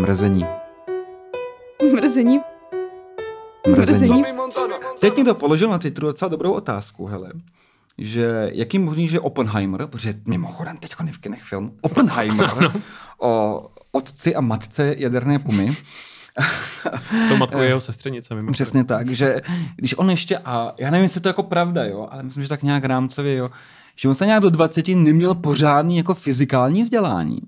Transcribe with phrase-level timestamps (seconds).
[0.00, 0.46] Mrzení.
[1.94, 2.40] Mrzení.
[3.76, 4.24] Mrzení.
[5.00, 7.32] Teď někdo položil na Twitteru docela dobrou otázku, hele.
[7.98, 12.50] Že jaký možný, že Oppenheimer, protože mimochodem teď v kinech film Oppenheimer
[13.20, 13.62] o
[13.92, 15.76] otci a matce jaderné pumy,
[17.28, 18.34] To matku je jeho sestřenice.
[18.34, 19.40] Mimo Přesně tak, že
[19.76, 22.48] když on ještě, a já nevím, jestli to je jako pravda, jo, ale myslím, že
[22.48, 23.50] tak nějak rámcově, jo,
[23.96, 27.40] že on se nějak do 20 neměl pořádný jako fyzikální vzdělání.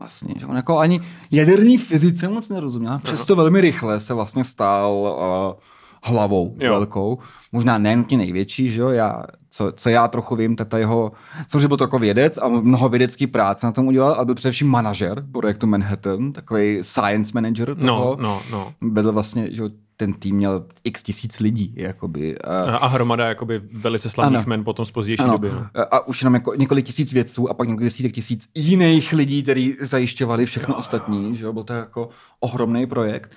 [0.00, 1.00] Vlastně, že on jako ani
[1.30, 5.69] jaderný fyzice moc nerozuměl, přesto velmi rychle se vlastně stál uh,
[6.02, 6.66] hlavou Jo.
[6.66, 6.72] jo.
[6.72, 7.18] velkou,
[7.52, 11.12] možná ne nutně největší, že jo, já, co, co já trochu vím, tak ta jeho,
[11.48, 14.68] samozřejmě byl to jako vědec a mnoho vědecký práce na tom udělal, ale byl především
[14.68, 18.16] manažer projektu Manhattan, takový science manager toho.
[18.20, 18.42] No, no,
[18.82, 18.90] no.
[18.90, 22.38] Byl vlastně, že jo, ten tým měl x tisíc lidí, jakoby.
[22.38, 24.48] A, A hromada jakoby velice slavných Ano.
[24.48, 25.48] men potom z pozdější ano, doby.
[25.50, 25.66] No.
[25.90, 29.76] a už jenom jako několik tisíc vědců a pak několik desítek tisíc jiných lidí, kteří
[29.80, 32.08] zajišťovali všechno ostatní, že jo, byl to jako
[32.40, 33.30] ohromný projekt.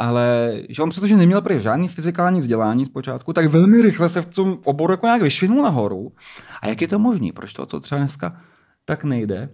[0.00, 4.26] Ale že on přestože neměl prý žádný fyzikální vzdělání zpočátku, tak velmi rychle se v
[4.26, 6.12] tom oboru jako nějak vyšvinul nahoru.
[6.62, 7.28] A jak je to možné?
[7.34, 8.36] Proč to, to třeba dneska
[8.84, 9.48] tak nejde?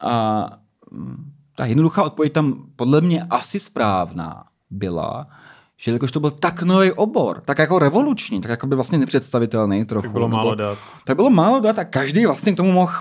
[0.00, 0.44] A
[0.90, 5.26] mm, ta jednoduchá odpověď tam podle mě asi správná byla,
[5.76, 9.84] že jakož to byl tak nový obor, tak jako revoluční, tak jako by vlastně nepředstavitelný
[9.84, 10.02] trochu.
[10.02, 10.78] Tak bylo málo dat.
[11.04, 12.92] tak bylo málo dat a každý vlastně k tomu mohl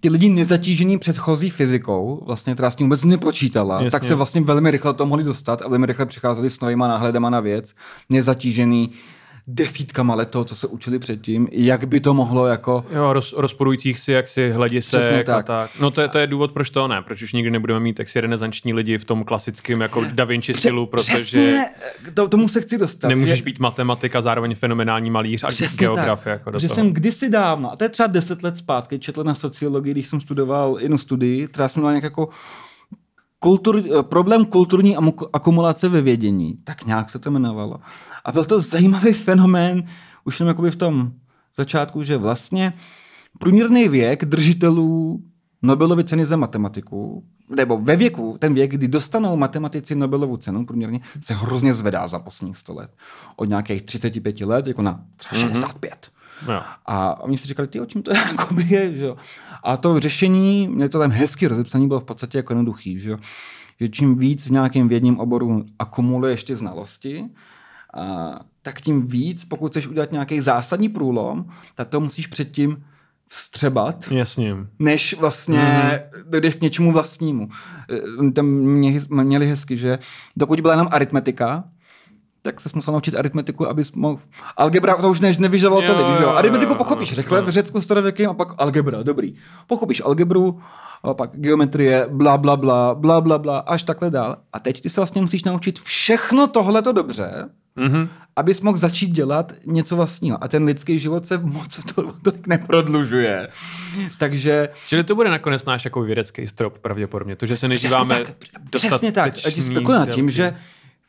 [0.00, 3.90] ty lidi nezatížený předchozí fyzikou, vlastně, která s tím vůbec nepočítala, Jasně.
[3.90, 7.30] Tak se vlastně velmi rychle to mohli dostat a velmi rychle přicházeli s novýma náhledama
[7.30, 7.74] na věc,
[8.08, 8.90] nezatížený
[9.46, 12.84] desítkama let toho, co se učili předtím, jak by to mohlo jako...
[12.92, 15.46] Jo, roz, rozporujících si jaksi hledisek Přesně a tak.
[15.46, 15.70] tak.
[15.80, 17.02] No to je, to je důvod, proč to ne.
[17.02, 20.86] Proč už nikdy nebudeme mít taxi renesanční lidi v tom klasickém jako Da Vinci stylu,
[20.86, 21.64] protože Přesně,
[22.14, 23.08] to, tomu se chci dostat.
[23.08, 26.30] nemůžeš že- být matematik a zároveň fenomenální malíř a Přesně geograf tak.
[26.30, 26.74] jako do že toho.
[26.74, 30.20] jsem kdysi dávno, a to je třeba deset let zpátky, četl na sociologii, když jsem
[30.20, 32.28] studoval jednu studii, která jsem měla nějak jako
[33.40, 34.96] kultur, eh, problém kulturní
[35.32, 36.56] akumulace ve vědění.
[36.64, 37.80] Tak nějak se to jmenovalo.
[38.24, 39.84] A byl to zajímavý fenomén,
[40.24, 41.12] už jenom jakoby v tom
[41.56, 42.72] začátku, že vlastně
[43.38, 45.20] průměrný věk držitelů
[45.62, 47.24] Nobelovy ceny za matematiku,
[47.56, 52.18] nebo ve věku, ten věk, kdy dostanou matematici Nobelovu cenu průměrně, se hrozně zvedá za
[52.18, 52.90] posledních 100 let.
[53.36, 56.10] Od nějakých 35 let, jako na třeba 65.
[56.48, 56.62] Jo.
[56.86, 59.16] A oni si říkali, ty o čím to jakoby je, že jo.
[59.62, 63.18] A to řešení, mě to tam hezky rozepsané, bylo v podstatě jako jednoduchý, že jo.
[63.80, 67.24] Že čím víc v nějakém vědním oboru akumuluješ ty znalosti,
[67.94, 72.84] a, tak tím víc, pokud chceš udělat nějaký zásadní průlom, tak to musíš předtím
[73.28, 74.56] vstřebat, Jasně.
[74.78, 76.30] než vlastně mm-hmm.
[76.30, 77.48] dojdeš k něčemu vlastnímu.
[77.92, 79.98] Eh, Tam mě, měli hezky, že
[80.36, 81.64] dokud byla jenom aritmetika,
[82.42, 84.18] tak se musel naučit aritmetiku, abys mohl...
[84.56, 86.28] Algebra to už ne, nevyžadovalo Jo, tolik, že jo?
[86.30, 87.42] Aritmetiku jo, pochopíš, jo.
[87.42, 89.34] v Řecku starověkým a pak algebra, dobrý.
[89.66, 90.60] Pochopíš algebru,
[91.02, 94.36] a pak geometrie, bla, bla, bla, bla, bla, bla, až takhle dál.
[94.52, 98.08] A teď ty se vlastně musíš naučit všechno tohleto dobře, Mhm.
[98.36, 100.44] abys mohl začít dělat něco vlastního.
[100.44, 103.48] A ten lidský život se moc to, tolik neprodlužuje.
[104.18, 107.36] Takže Čili to bude nakonec náš jako vědecký strop pravděpodobně.
[107.36, 109.26] To, že se nežíváme Přesně tak, přesně tak.
[109.26, 110.54] A ti dostatečný spekuluji nad tím, že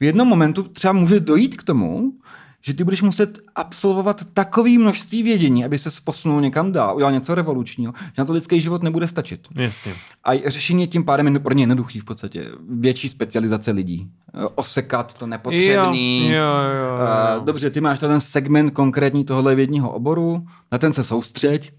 [0.01, 2.13] v jednom momentu třeba může dojít k tomu,
[2.62, 7.35] že ty budeš muset absolvovat takové množství vědění, aby se posunul někam dál, udělal něco
[7.35, 9.47] revolučního, že na to lidský život nebude stačit.
[9.56, 9.94] Jasně.
[10.23, 12.47] A řešení je tím pádem pro ně jednoduchý v podstatě.
[12.69, 14.07] Větší specializace lidí.
[14.56, 16.29] Osekat to nepotřebný.
[16.29, 17.41] Jo, jo, jo, Eh, jo.
[17.45, 21.73] Dobře, ty máš ten segment konkrétní tohohle vědního oboru, na ten se soustřeď,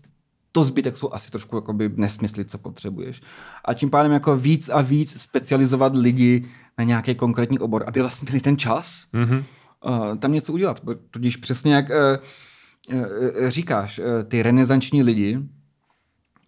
[0.52, 3.22] to zbytek jsou asi trošku jakoby nesmysly, co potřebuješ.
[3.64, 6.44] A tím pádem jako víc a víc specializovat lidi
[6.78, 9.44] na nějaký konkrétní obor, aby vlastně měli ten čas Mhm.
[9.84, 10.80] uh, tam něco udělat.
[11.10, 15.38] Tudíž přesně jak uh, uh, říkáš, uh, ty renesanční lidi,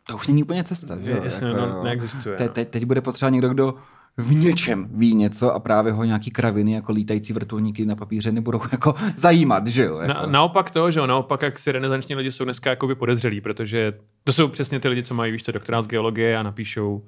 [0.06, 1.21] to už není úplně cesta, že?
[1.25, 2.53] Jasně, Jako, no, neexistuje, Te, no.
[2.53, 3.75] te, teď bude potřeba někdo, kdo
[4.16, 8.60] v něčem ví něco a právě ho nějaký kraviny jako lítající vrtulníky na papíře nebudou
[8.72, 9.98] jako zajímat, že jo?
[9.98, 10.12] Jako.
[10.12, 13.92] Na, naopak to, že jo, naopak jak si renesanční lidi jsou dneska jakoby podezřelí, protože
[14.24, 17.06] to jsou přesně ty lidi, co mají, víš, to doktorát z geologie a napíšou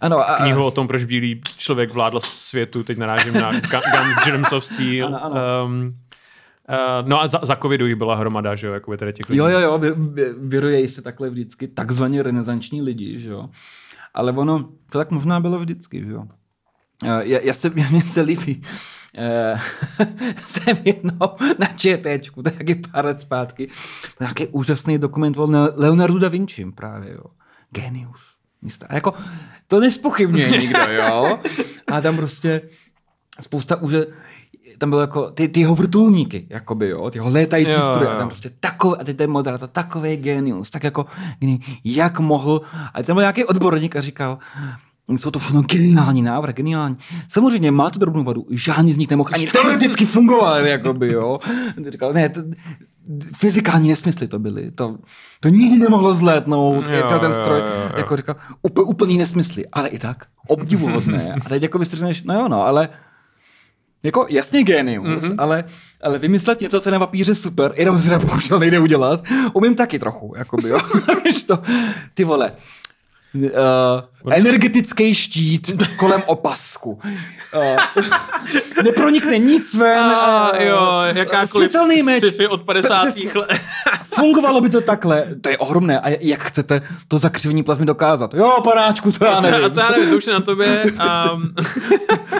[0.00, 4.24] ano, a, knihu o tom, proč bílý člověk vládl světu, teď narážím na Gu- Guns,
[4.24, 5.06] Germs of Steel.
[5.06, 5.40] Ano, ano.
[5.66, 5.94] Um,
[6.68, 9.38] uh, no a za, za covidu jich byla hromada, že jo, jakoby tady těch lidí.
[9.38, 13.48] Jo, jo, jo, vy, vy, vyrojejí se takhle vždycky takzvaně renesanční lidi, že jo.
[14.16, 16.24] Ale ono, to tak možná bylo vždycky, že jo.
[17.04, 18.62] Eh, Já, já se, mě se líbí.
[19.18, 19.60] Eh,
[20.46, 21.28] jsem jednou
[21.58, 23.70] na ČTčku, to je taky pár let zpátky,
[24.20, 25.46] nějaký úžasný dokument o
[25.76, 27.24] Leonardo da Vinci právě, jo.
[27.70, 28.20] Genius.
[28.62, 28.86] Místa.
[28.90, 29.14] A jako,
[29.66, 31.38] to nespochybňuje nikdo, jo.
[31.92, 32.62] A tam prostě
[33.40, 33.92] spousta už
[34.78, 38.12] tam bylo jako ty, ty jeho vrtulníky, jakoby, jo, ty jeho létající Jo, stroje, a
[38.12, 38.18] jo.
[38.18, 41.06] tam prostě takový, a teď ten moderátor, takový genius, tak jako,
[41.84, 42.60] jak mohl,
[42.94, 44.38] a tam byl nějaký odborník a říkal,
[45.08, 46.96] Jsou to všechno geniální návrh, geniální.
[47.28, 51.38] Samozřejmě má to drobnou vadu, žádný z nich nemohl ani teoreticky fungovat, jakoby, jo.
[51.90, 52.42] Říkal, ne, to,
[53.36, 54.70] fyzikální nesmysly to byly.
[54.70, 54.98] To,
[55.40, 57.90] to nikdy nemohlo zlétnout, Jo, jo, to, ten jo, stroj, jo, jo.
[57.96, 61.34] jako říkal, úpl, úplný nesmysly, ale i tak obdivuhodné.
[61.46, 62.88] A teď jako si no jo, no, ale
[64.02, 65.34] jako jasně genius, mm-hmm.
[65.38, 65.64] ale,
[66.02, 69.98] ale vymyslet něco, co je na papíře super, jenom se bohužel nejde udělat, umím taky
[69.98, 70.80] trochu, jakoby, jo.
[71.46, 71.62] To,
[72.14, 72.52] ty vole,
[73.44, 76.98] uh, energetický štít kolem opasku.
[77.54, 78.02] Uh,
[78.84, 79.98] nepronikne nic ven.
[79.98, 82.18] A, eh, jo, jakákoliv světelný meč.
[82.24, 83.00] sci-fi od 50.
[83.00, 83.30] Přesně.
[83.34, 83.60] let.
[84.04, 85.24] Fungovalo by to takhle.
[85.40, 86.00] To je ohromné.
[86.00, 88.34] A jak chcete to zakřivení plazmy dokázat?
[88.34, 89.64] Jo, panáčku, to já nevím.
[89.64, 90.84] A to já nevím, to už je na tobě.
[90.98, 91.38] A,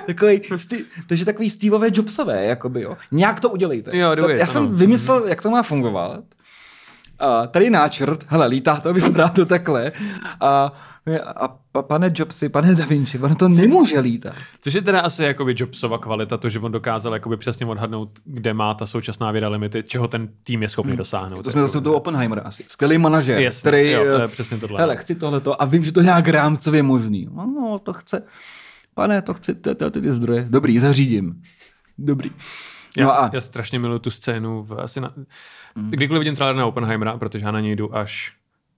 [0.07, 2.97] takový, sti- takže takový Steveové Jobsové, jakoby, jo.
[3.13, 3.97] Nějak to udělejte.
[3.99, 6.21] Jo, To- Já jsem vymyslel, jak to má fungovat.
[7.19, 9.93] A tady je náčrt, hele, lítá to, vypadá to takhle.
[10.41, 10.73] A,
[11.37, 14.35] a pa- pane Jobsi, pane Da Vinci, ono to nemůže lítat.
[14.61, 18.55] což je teda asi jakoby Jobsova kvalita, to, že on dokázal jakoby přesně odhadnout, kde
[18.55, 21.35] má ta současná věda limity, čeho ten tým je schopný dosáhnout.
[21.35, 21.43] Hmm.
[21.43, 22.65] To jsme jako, zase toho Oppenheimera asi.
[22.69, 23.91] Skvělý manažer, Jasně, který...
[23.91, 24.81] jo, to je eh, přesně tohle.
[24.81, 27.29] Hele, chci tohleto a vím, že to nějak rámcově možný.
[27.35, 28.23] No, no to chce.
[28.95, 30.47] Pane, to chci, ty, ty, ty, ty zdroje.
[30.51, 31.43] Dobrý, zařídím.
[31.99, 32.31] Dobrý.
[32.97, 34.63] Já, No a já strašně miluji tu scénu.
[34.63, 35.13] V, asi na,
[35.91, 38.33] Kdykoliv vidím trailer na Oppenheimera, protože já na něj jdu až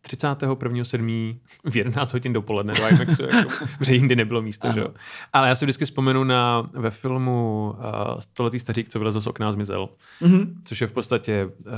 [0.07, 1.39] 31.7.
[1.71, 4.89] v 11 hodin dopoledne do IMAXu, jako, protože jindy nebylo místo, že jo.
[5.33, 9.49] Ale já si vždycky vzpomenu na ve filmu uh, Stoletý stařík, co vylezl z okna
[9.49, 9.89] a zmizel,
[10.23, 10.49] mm-hmm.
[10.65, 11.73] což je v podstatě uh,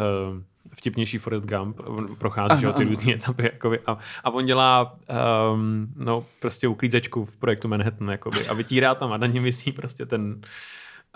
[0.74, 4.96] vtipnější Forrest Gump, on prochází Ano, že ty různé etapy, jakoby, a, a on dělá
[5.52, 9.72] um, no, prostě uklízečku v projektu Manhattan, jakoby, a vytírá tam a na něm visí
[9.72, 10.40] prostě ten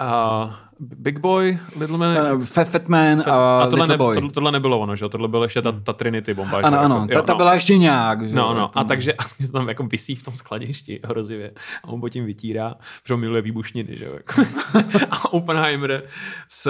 [0.01, 4.15] uh, Big Boy, Little Man, uh, Fat, Fat Man a, a tohle, Little ne, Boy.
[4.15, 5.09] tohle, tohle nebylo ono, že?
[5.09, 6.59] Tohle byla ještě ta, ta Trinity bomba.
[6.59, 7.37] Ano, ano, jako- ta, jo, ta no.
[7.37, 8.29] byla ještě nějak.
[8.29, 8.35] Že?
[8.35, 11.53] No, no, a takže a tam jako vysí v tom skladišti hrozivě
[11.85, 14.15] a on po tím vytírá, protože on miluje výbušniny, že jo.
[14.15, 14.43] Jako.
[15.11, 16.03] a Oppenheimer
[16.49, 16.67] s,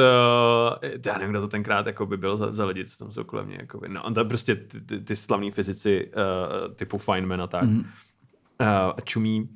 [0.82, 3.25] eh, já nevím, kdo to tenkrát jako by byl za, za lidi, co tam jsou
[3.25, 6.99] kolem mě, jako by, no, a to prostě ty, ty, ty slavní fyzici uh, typu
[6.99, 7.79] Feynman a tak mm.
[7.79, 8.67] uh,
[9.05, 9.49] čumí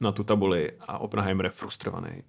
[0.00, 2.22] na tu tabuli a Oppenheimer je frustrovaný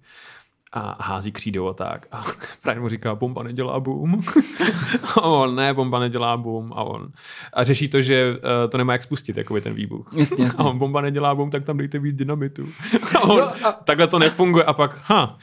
[0.72, 2.06] a hází křídou a tak.
[2.12, 2.24] A
[2.62, 4.20] právě mu říká, bomba nedělá boom.
[5.16, 6.72] a on, ne, bomba nedělá boom.
[6.72, 7.08] A on.
[7.52, 10.08] A řeší to, že uh, to nemá jak spustit, jakoby ten výbuch.
[10.12, 10.58] Jasně, jasně.
[10.64, 12.68] A on, bomba nedělá boom, tak tam dejte víc dynamitu.
[13.14, 13.52] a on,
[13.84, 14.64] takhle to nefunguje.
[14.64, 15.38] A pak, ha,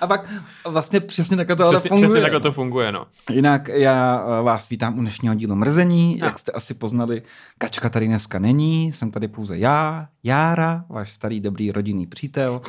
[0.00, 0.28] A pak
[0.68, 2.08] vlastně přesně takhle to přesně, funguje.
[2.08, 3.06] přesně takhle to funguje, no.
[3.30, 6.18] Jinak já eh, vás vítám u dnešního dílu Mrzení.
[6.18, 7.22] Jak jste asi poznali,
[7.58, 12.60] Kačka tady dneska není, jsem tady pouze já, Jára, váš starý dobrý rodinný přítel.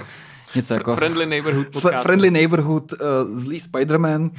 [0.56, 0.96] Něco jako...
[0.96, 2.04] Friendly neighborhood podcast.
[2.04, 4.32] Friendly Neighborhood, uh, zlý Spider-Man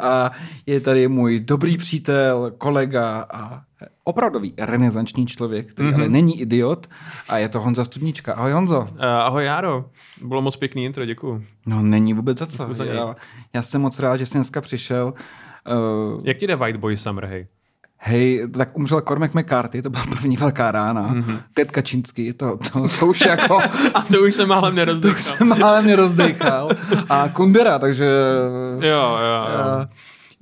[0.00, 0.30] a
[0.66, 3.62] je tady můj dobrý přítel, kolega a
[4.04, 5.94] opravdový renesanční člověk, který mm-hmm.
[5.94, 6.86] ale není idiot
[7.28, 8.34] a je to Honza Studnička.
[8.34, 8.80] Ahoj Honzo.
[8.80, 9.84] Uh, ahoj Járo,
[10.22, 11.44] bylo moc pěkný intro, děkuju.
[11.66, 12.68] No není vůbec za co.
[12.70, 12.84] Za.
[12.84, 13.16] Já,
[13.54, 15.14] já jsem moc rád, že jsi dneska přišel.
[16.14, 17.46] Uh, Jak ti jde White Boy Summer, hej?
[18.04, 21.02] Hej, tak umřel Cormac McCarthy, to byla první velká rána.
[21.02, 21.22] Mhm.
[21.22, 21.38] Mm-hmm.
[21.54, 23.58] Ted Kačínský, to, to, to už jako
[23.94, 25.36] A to už jsem málem nerozdechal.
[25.36, 26.70] jsem málem mě rozdechal.
[27.08, 28.04] A Kundera, takže...
[28.80, 29.86] Jo, jo, jo.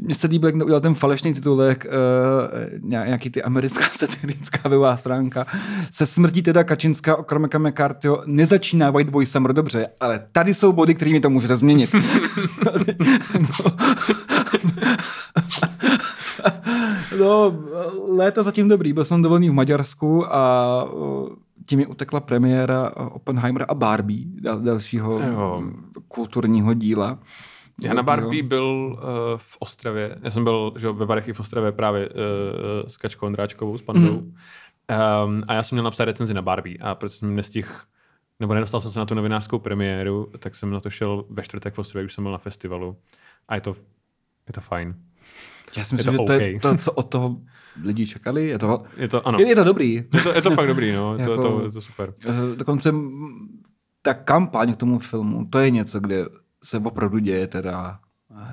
[0.03, 5.47] Mně se líbil, jak udělal ten falešný titulek, uh, nějaký ty americká satirická webová stránka.
[5.93, 10.73] Se smrtí teda Kačinská o Cormaca McCarthyho nezačíná White Boy Summer dobře, ale tady jsou
[10.73, 11.95] body, kterými to můžete změnit.
[13.41, 13.71] no,
[18.17, 21.29] léto zatím dobrý, byl jsem dovolený v Maďarsku a uh,
[21.67, 25.63] tím mi utekla premiéra uh, Oppenheimera a Barbie, dal, dalšího Jo.
[26.09, 27.19] kulturního díla.
[27.83, 28.99] Já na Barbie byl uh,
[29.37, 30.19] v Ostravě.
[30.23, 32.15] Já jsem byl že, ve Varech i v Ostravě právě uh,
[32.89, 34.13] s Kačkou Ondráčkovou, s Pandou.
[34.13, 34.35] Mm.
[35.25, 37.71] Um, a já jsem měl napsat recenzi na Barbie a protože jsem nestihl
[38.41, 41.75] nebo nedostal jsem se na tu novinářskou premiéru, tak jsem na to šel ve čtvrtek
[41.75, 42.97] v Ostravě, už jsem byl na festivalu.
[43.49, 43.77] A je to,
[44.47, 44.95] je to fajn.
[45.77, 47.37] Já si Je myslím, to že to je to, co od toho
[47.83, 48.47] lidi čekali.
[48.49, 49.93] Je to, Je to, ano, je, je to dobrý.
[50.15, 51.17] je to, je to fakt dobrý, no.
[51.19, 52.15] Je to, Jako- to, je to super.
[52.27, 52.93] Eh, Dokonce
[54.03, 56.25] ta kampaň k tomu filmu, to je něco, kde
[56.65, 57.99] se opravdu děje teda,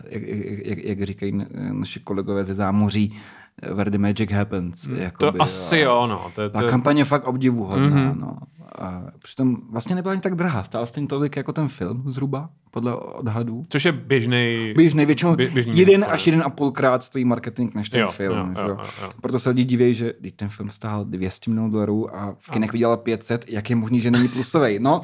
[0.10, 3.18] jak, jak, jak, jak říkají na- naši kolegové ze zámoří,
[3.62, 4.82] eh, where the magic happens.
[4.82, 6.32] To jakoby, asi a- jo, no.
[6.36, 7.88] To, je- Ta to, kampaň je fakt obdivuhodná.
[7.88, 7.98] Mhm.
[7.98, 8.20] Mm-hmm.
[8.20, 8.38] No.
[8.80, 10.64] A přitom vlastně nebyla ani tak drahá.
[10.64, 13.66] Stála stejně tolik jako ten film zhruba, podle odhadů.
[13.70, 14.74] což je běžný.
[14.76, 18.38] Běžný, většinou běžný jeden až jeden a půlkrát stojí marketing než ten Jo, film.
[18.58, 18.78] jo, jo, jo.
[19.02, 19.12] jo.
[19.22, 22.72] Proto se lidi diví, že když ten film stál 200 milionů dolarů a v kinech
[22.72, 24.80] vydělal 500, jak je možný, že není plusový?
[24.80, 25.02] No,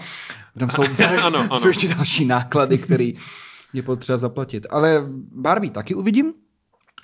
[0.59, 0.83] tam jsou,
[1.23, 1.59] Ano, ano.
[1.59, 3.11] jsou ještě další náklady, které
[3.73, 4.67] je potřeba zaplatit.
[4.69, 5.03] Ale
[5.35, 6.33] Barbie taky uvidím.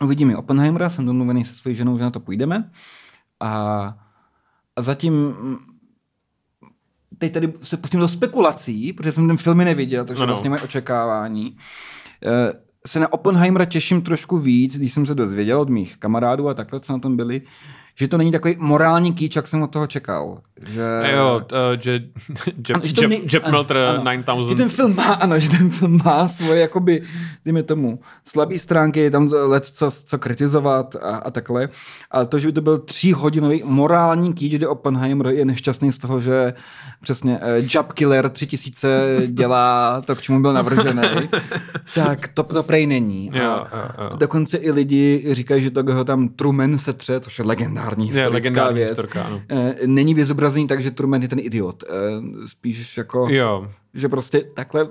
[0.02, 2.72] Uvidím i Oppenheimera, jsem domluvený se svojí ženou, že na to půjdeme.
[3.40, 3.50] A,
[4.76, 5.36] a zatím
[7.18, 10.34] teď tady se pustím do spekulací, protože jsem ten filmy neviděl, takže No, no.
[10.34, 11.58] vlastně moje očekávání.
[12.26, 12.54] Eh,
[12.88, 16.80] se na Oppenheimera těším trošku víc, když jsem se dozvěděl od mých kamarádů a takhle,
[16.80, 17.42] co na tom byli,
[18.00, 20.38] že to není takový morální kýč, jak jsem od toho čekal.
[20.68, 20.84] Že...
[21.04, 22.00] A jo, uh, že
[22.74, 24.04] Ano, že to Jep, nej- Jep ano, Melter ano.
[24.04, 24.50] 9000.
[24.50, 27.02] Že ten film má, ano, že ten film má svoje, jakoby,
[27.46, 31.70] dejme tomu, slabé stránky, je tam let co, co kritizovat a, a takhle.
[32.12, 36.20] Ale to, že by to byl tříhodinový morální kýč, kde Oppenheimer je nešťastný z toho,
[36.20, 36.54] že
[37.02, 41.02] přesně uh, Job Killer 3000 dělá to, k čemu byl navržený,
[41.96, 43.32] tak to, to prej není.
[43.34, 44.18] Jo, A jo, jo.
[44.18, 47.46] Dokonce i lidi říkají, že to ho tam Truman setře, což je
[47.98, 48.90] legendární Je historická legendární věc.
[48.90, 49.42] historka, ano.
[49.50, 51.84] Eh, Není vyzobrazený tak, že Truman je ten idiot.
[51.84, 53.68] Eh, Spíš jako Jo.
[53.94, 54.88] že prostě takhle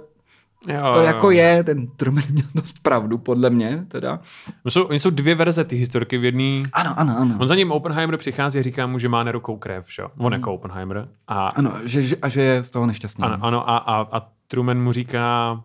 [0.68, 1.06] Jo, to jo.
[1.06, 4.20] jako je, ten Truman měl dost pravdu, podle mě teda.
[4.64, 6.62] No Jsou, oni jsou dvě verze ty historky v jedné.
[6.72, 7.36] Ano, ano, ano.
[7.40, 10.02] On za ním Oppenheimer přichází a říká mu, že má nerukou krev, že?
[10.02, 10.08] jo?
[10.18, 11.08] On jako Oppenheimer.
[11.28, 13.24] A, Ano, že, že, a že je z toho nešťastný.
[13.24, 15.60] ano, ano a, a, a Truman mu říká,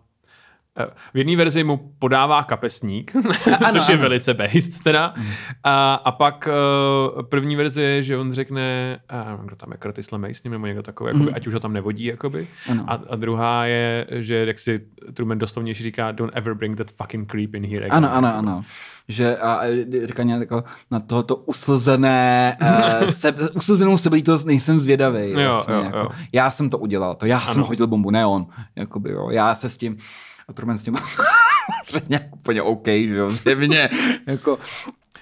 [1.14, 3.12] v jedné verzi mu podává kapesník,
[3.72, 4.02] což je ano.
[4.02, 5.14] velice based teda.
[5.64, 10.10] A, a pak eh, první verze je, že on řekne, nevím, kdo tam je Curtis
[10.10, 12.04] LeMay s ním, nebo někdo takový, jakoby, ať už ho tam nevodí.
[12.04, 12.46] Jakoby.
[12.70, 12.84] Ano.
[12.86, 14.80] A, a druhá je, že jak si
[15.14, 18.04] Truman doslovně říká, don't ever bring that fucking creep in here again.
[18.04, 18.64] Ano, ano, ano.
[19.08, 19.60] Že a
[20.04, 25.30] říká nějak jako na tohoto uslzené, uh, se, uslzenou sebejítost nejsem zvědavý.
[25.30, 25.98] Jo, vlastně, jo, jako.
[25.98, 26.08] jo.
[26.32, 27.46] Já jsem to udělal, to já ano.
[27.46, 27.66] jsem Ano.
[27.66, 28.46] hodil bombu, ne on.
[28.76, 29.30] Jakoby, jo.
[29.30, 29.96] Já se s tím,
[30.48, 30.96] a Truman s tím
[32.32, 33.90] úplně OK, že jo, zjevně.
[34.26, 34.58] jako,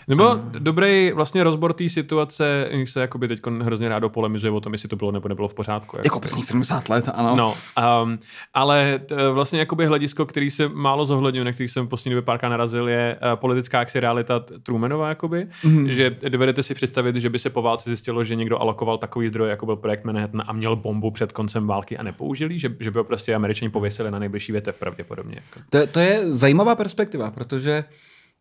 [0.09, 4.73] Nebo dobrý vlastně rozbor té situace, když se jakoby teď hrozně rádo polemizuje o tom,
[4.73, 5.97] jestli to bylo nebo nebylo v pořádku.
[6.04, 7.37] jako přesně 70 let, ano.
[7.37, 7.54] No,
[8.02, 8.18] um,
[8.54, 12.23] ale t, vlastně jakoby hledisko, který se málo zohledňuje, na který jsem v poslední době
[12.23, 15.90] párkrát narazil, je uh, politická jaksi realita Trumanova, jakoby, mm.
[15.90, 19.49] že dovedete si představit, že by se po válce zjistilo, že někdo alokoval takový zdroj,
[19.49, 22.99] jako byl projekt Manhattan a měl bombu před koncem války a nepoužili, že, že by
[22.99, 25.37] ho prostě američani pověsili na nejbližší větev pravděpodobně.
[25.37, 25.61] Jako.
[25.71, 27.85] To, to je zajímavá perspektiva, protože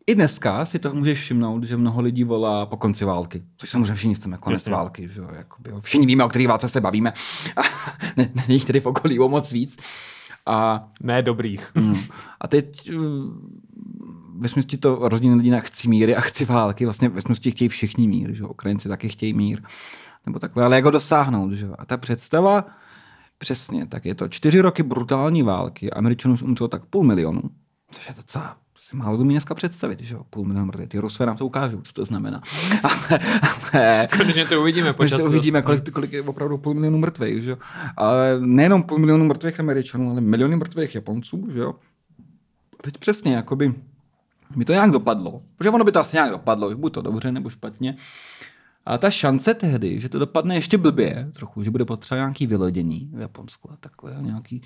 [0.06, 3.42] i dneska si to můžeš všimnout, že mnoho lidí volá po konci války.
[3.56, 4.72] Což samozřejmě všichni chceme konec Jasně.
[4.72, 5.08] války.
[5.08, 5.20] Že?
[5.20, 7.12] jo, Jakoby, všichni víme, o kterých válce se bavíme.
[7.56, 7.60] A
[8.16, 9.76] ne- není jich tedy v okolí o moc víc.
[10.46, 11.70] A, Ne dobrých.
[11.74, 11.94] mm,
[12.40, 13.04] a teď uh,
[14.38, 16.84] ve smyslu to rozdělení lidí na chci míry a chci války.
[16.84, 18.32] Vlastně ve smyslu chtějí všichni mír.
[18.32, 18.44] Že?
[18.44, 19.62] Ukrajinci taky chtějí mír.
[20.26, 20.64] Nebo takhle.
[20.64, 21.52] Ale jak ho dosáhnout?
[21.52, 21.68] Že?
[21.78, 22.64] A ta představa,
[23.38, 25.90] přesně, tak je to čtyři roky brutální války.
[25.90, 27.42] Američanů už umřelo tak půl milionu.
[27.90, 30.88] Což je docela si málo kdo mi dneska představit, že jo, půl milionu mrtvých.
[30.88, 32.42] Ty Rusové nám to ukážou, co to znamená.
[32.82, 33.18] ale,
[33.72, 35.66] ale Konečně to uvidíme po Možná to uvidíme, zase.
[35.66, 37.56] kolik, kolik je opravdu půl milionu mrtvých, že jo.
[37.96, 41.74] Ale nejenom půl milionu mrtvých Američanů, ale miliony mrtvých Japonců, že jo.
[42.78, 43.74] A teď přesně, jakoby,
[44.56, 45.42] mi to nějak dopadlo.
[45.56, 47.96] Protože ono by to asi nějak dopadlo, buď to dobře nebo špatně.
[48.86, 53.10] A ta šance tehdy, že to dopadne ještě blbě trochu, že bude potřeba nějaký vylodění
[53.14, 54.62] v Japonsku a takhle, nějaký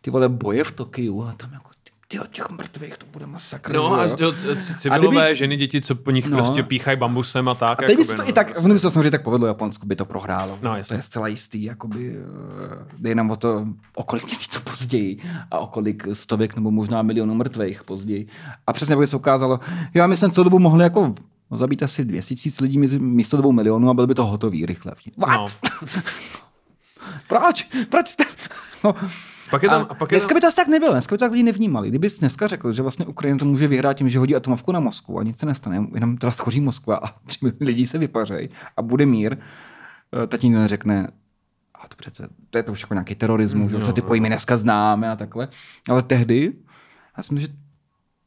[0.00, 1.70] ty vole boje v Tokiu a tam jako
[2.10, 3.72] ty, ty těch mrtvých, to bude masakr.
[3.72, 4.16] No a jo.
[4.16, 4.32] to,
[4.78, 6.36] civilové kdyby- ženy, děti, co po nich No.
[6.36, 7.82] prostě píchají bambusem a tak.
[7.82, 8.64] A teď by se to no, i tak, prostě.
[8.64, 10.58] ono by se to samozřejmě tak povedlo, Japonsko by to prohrálo.
[10.62, 10.96] No, to jasně.
[10.96, 15.18] je zcela jistý, jakoby, eh, jde jenom o to, o kolik měsíců později
[15.50, 18.26] a o kolik stovek nebo možná milionů mrtvých později.
[18.66, 19.60] A přesně by se ukázalo,
[19.94, 21.14] jo, a my jsme celou dobu mohli jako
[21.56, 24.92] zabít asi 200 tisíc lidí místo dvou milionů a byl by to hotový rychle.
[25.16, 25.36] What?
[25.40, 25.48] No.
[27.28, 27.68] Proč?
[27.90, 28.24] Proč jste...
[28.84, 28.94] No.
[29.50, 31.18] Pak je tam, a pak je dneska tam, by to asi tak nebylo, dneska by
[31.18, 31.88] to tak lidi nevnímali.
[31.88, 35.18] Kdybys dneska řekl, že vlastně Ukrajina to může vyhrát tím, že hodí atomovku na Moskvu
[35.18, 39.06] a nic se nestane, jenom teda schoří Moskva a tři lidí se vypařej a bude
[39.06, 39.36] mír,
[40.22, 41.08] eh, tak nikdo neřekne,
[41.74, 44.28] a to přece, to je to už jako nějaký terorismus, že už to ty pojmy
[44.28, 45.48] dneska známe a takhle.
[45.88, 46.52] Ale tehdy,
[47.16, 47.60] já si myslím, že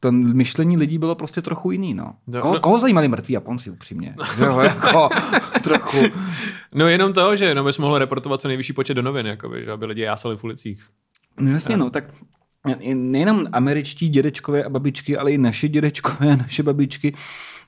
[0.00, 2.14] to myšlení lidí bylo prostě trochu jiný, no.
[2.26, 2.60] No, Koho, no.
[2.60, 4.14] koho zajímali mrtví Japonci, upřímně?
[4.38, 5.08] Že jo, jako,
[5.62, 5.96] trochu.
[6.74, 9.72] no jenom to, že jenom bys mohl reportovat co nejvyšší počet do novin, jakoby, že
[9.72, 10.88] aby lidi jásali v ulicích.
[11.40, 12.04] No jasně, no, tak
[12.94, 17.14] nejenom američtí dědečkové a babičky, ale i naši dědečkové a naše babičky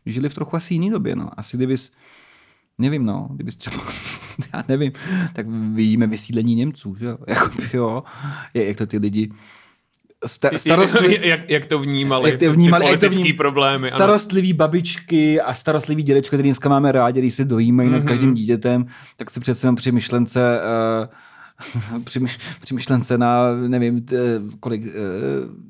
[0.06, 1.30] žili v trochu asi jiný době, no.
[1.36, 1.92] Asi kdybys,
[2.78, 3.76] nevím, no, kdybys třeba,
[4.54, 4.92] já nevím,
[5.32, 8.02] tak vidíme vysídlení Němců, že jo, jako jo,
[8.54, 9.32] jak jak to ty lidi
[10.26, 13.88] sta- starostliví, jak, jak, to vnímali, jak to vnímali, ty jak to politický vním- problémy.
[13.88, 13.96] ano.
[13.96, 18.06] starostlivý babičky a starostlivý dědečko, který dneska máme rádi, když se dojímají nad Mhm.
[18.06, 21.06] každým dítětem, tak si přece jenom při myšlence uh,
[22.04, 24.16] při, myš- při myšlence na, nevím, t,
[24.60, 24.90] kolik, uh,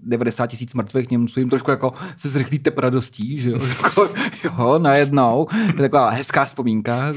[0.03, 4.09] 90 tisíc mrtvých Němců, jim trošku jako se zrychlí tep radostí, že jo, jako,
[4.45, 7.13] jo, najednou, je taková hezká vzpomínka,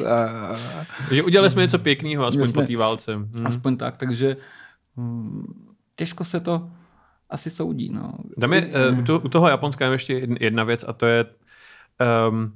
[1.11, 2.53] Že udělali jsme něco pěkného, aspoň Jasně.
[2.53, 3.15] po té válce.
[3.15, 3.43] Hm.
[3.45, 4.38] aspoň tak, takže
[4.97, 5.53] hm,
[5.95, 6.69] těžko se to
[7.29, 8.13] asi soudí, no.
[8.41, 11.05] Tam je, uh, u, to, u toho Japonska je ještě jedna- jedna věc a to
[11.05, 11.25] je,
[12.29, 12.53] um,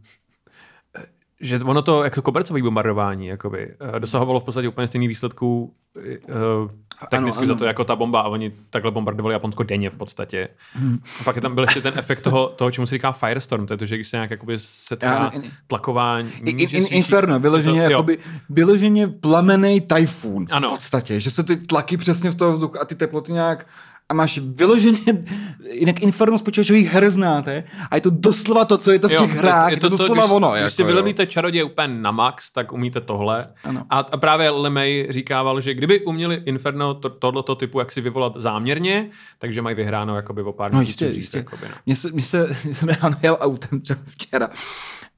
[1.44, 6.72] že ono to jako kobercové bombardování jakoby, eh, dosahovalo v podstatě úplně stejný výsledků uh,
[7.10, 7.60] technicky ano, za ano.
[7.60, 10.48] to jako ta bomba a oni takhle bombardovali Japonsko denně v podstatě.
[10.74, 11.00] Hmm.
[11.22, 13.74] A pak je tam byl ještě ten efekt toho, toho čemu se říká firestorm, to
[13.74, 16.32] je to, že když se nějak jakoby setká Ano, in- tlakování.
[16.40, 18.18] In, in, svítí- inferno, vyloženě, to- jakoby,
[18.50, 20.70] vyloženě plamenej tajfun Ano.
[20.70, 23.68] v podstatě, že se ty tlaky přesně v toho vzduchu a ty teploty nějak
[24.10, 25.25] a máš vyloženě,
[25.72, 29.12] jinak Inferno z počítačových her znáte a je to doslova to, co je to v
[29.12, 30.51] Jo, těch hrách, je to, co, doslova když, ono.
[30.51, 31.25] Když jako, si jo.
[31.25, 33.48] čaroděj úplně na max, tak umíte tohle.
[33.63, 33.86] Ano.
[33.89, 38.33] A, a právě Lemay říkával, že kdyby uměli Inferno to, tohleto typu jak si vyvolat
[38.36, 41.38] záměrně, takže mají vyhráno jakoby o pár No jistě, jistě.
[41.38, 41.75] Jakoby, no.
[41.86, 44.50] Mně se, mně se, jsem ráno jel autem třeba včera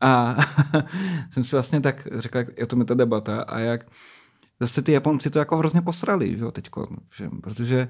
[0.02, 0.36] a
[1.32, 3.86] jsem si vlastně tak řekl, jak je to mi ta debata a jak
[4.60, 7.88] zase ty Japonci to jako hrozně posrali, že jo, teďko všem, protože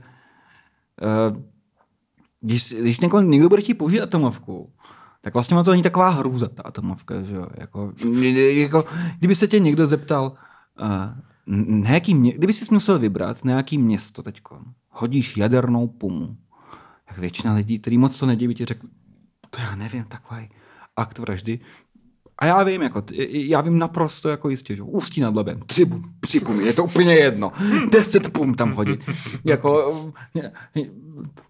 [2.41, 4.73] když, když někdo, někdo bude chtít použít atomovku,
[5.21, 7.93] tak vlastně ono to není taková hrůza, ta atomovka, že jo, jako,
[8.37, 8.85] jako
[9.19, 10.33] kdyby se tě někdo zeptal,
[10.81, 10.87] uh,
[11.47, 14.59] na jaký mě, kdyby jsi musel vybrat, na jaký město teďko
[14.89, 16.37] hodíš jadernou pumu,
[17.07, 18.87] tak většina lidí, který moc to nedějí, by ti řekl,
[19.49, 20.49] to já nevím, takový
[20.95, 21.59] akt vraždy.
[22.39, 26.01] A já vím, jako, já vím naprosto jako jistě, že ústí nad labem, tři, pum-
[26.19, 27.51] tři pumy, je to úplně jedno.
[27.91, 28.99] Deset pum tam hodit.
[29.43, 30.51] jako, eh,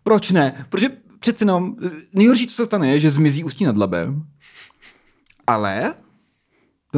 [0.04, 0.66] proč ne?
[0.70, 0.90] Protože
[1.20, 1.76] přece jenom,
[2.14, 4.24] nejhorší, co se stane, je, že zmizí ústí nad labem,
[5.48, 5.94] ale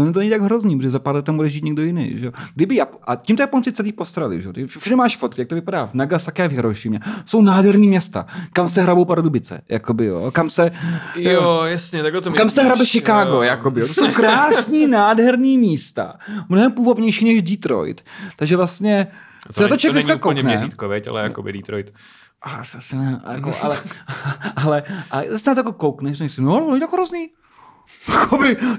[0.05, 2.11] to, to není tak hrozný, protože za pár let tam bude žít někdo jiný.
[2.15, 2.31] Že?
[2.55, 4.41] Kdyby Jap- a tím to Japonci celý postrali.
[4.41, 4.49] Že?
[4.55, 4.67] jo.
[4.67, 6.99] Všude máš fotky, jak to vypadá v Nagasaki a v Hirošimě.
[7.25, 10.31] Jsou nádherný města, kam se hrabou pardubice, jakoby, jo.
[10.31, 10.71] kam se,
[11.15, 13.41] Jo, jasně, takhle to kam se hrabe myslíš, Chicago, jo.
[13.41, 13.81] jakoby.
[13.81, 13.87] jo.
[13.87, 16.13] To jsou krásný, nádherný místa.
[16.49, 18.01] Mnohem půvabnější než Detroit.
[18.35, 19.07] Takže vlastně
[19.47, 20.41] To, se to to není úplně koukne.
[20.43, 21.93] měřítko, veď, ale jakoby Detroit.
[22.41, 23.77] A zase ne, jako, ale,
[24.55, 27.21] ale, ale zase na to jako koukneš, než si, no, no, je to hrozný.
[27.21, 27.37] Jakoby,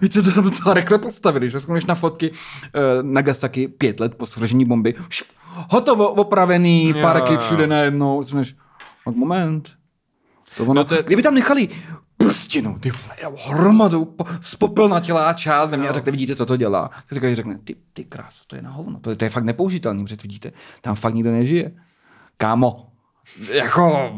[0.03, 2.37] víš, co to tam docela rekle postavili, že když na fotky uh,
[3.03, 5.27] Nagasaki pět let po svržení bomby, šup,
[5.71, 7.38] hotovo, opravený, Jo, parky jo.
[7.38, 8.23] všude najednou,
[9.07, 9.71] no, moment,
[10.57, 11.68] to ono, No to je- kdyby tam nechali
[12.16, 16.88] prstinu, ty vole, hromadu po, z popelna tělá část země a takhle vidíte, toto dělá.
[16.88, 19.44] Tak si řekne, ty, ty krás, to je na hovno, to je, to je fakt
[19.44, 21.73] nepoužitelný, protože vidíte, tam fakt nikdo nežije.
[22.37, 22.88] Kámo,
[23.53, 24.12] jako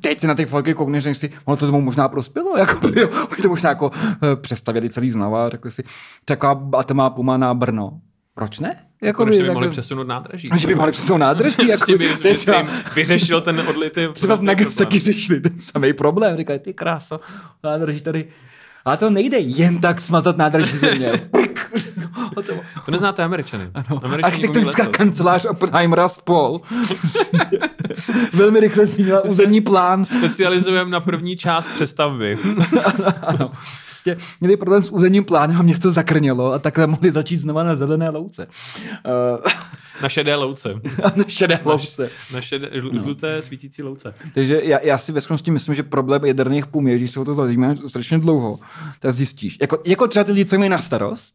[0.00, 3.00] teď se na ty fotky koukneš, že si, ono to tomu možná prospělo, jako by,
[3.00, 3.08] jo,
[3.42, 5.84] to možná jako eh, přestavěli celý znova, a řekli si,
[6.24, 8.00] taková atomová puma na Brno.
[8.34, 8.76] Proč ne?
[9.02, 10.50] Jako Konečně by by, mohli jako, přesunout nádraží.
[10.56, 13.60] že by mohli přesunout nádraží, jako, Prostě by, to je by třeba, jim vyřešil ten
[13.60, 14.08] odlitý...
[14.12, 17.20] třeba v Nagasaki řešili ten samý problém, říkají, ty kráso,
[17.64, 18.28] nádraží tady,
[18.84, 21.30] ale to nejde jen tak smazat nádraží země.
[22.84, 23.70] To neznáte Američany.
[23.74, 26.60] Američani umí Architektonická kancelář Oppenheimera spol.
[28.32, 30.04] Velmi rychle zmínila územní plán.
[30.04, 32.38] Specializujeme na první část přestavby.
[33.22, 33.50] ano.
[33.86, 37.76] Prostě měli problém s územním plánem a město zakrnělo a takhle mohli začít znova na
[37.76, 38.46] zelené louce.
[39.36, 39.50] Uh,
[40.02, 40.74] Na šedé louce.
[41.16, 42.10] na šedé louce.
[42.34, 44.14] Na šedé, žl- žluté svítící louce.
[44.34, 47.24] Takže já, já si ve skutečnosti myslím, že problém jaderných pum je, když se o
[47.24, 48.58] to zajímá strašně dlouho,
[49.00, 49.58] tak zjistíš.
[49.60, 51.34] Jako, jako třeba ty lidi, co mají na starost,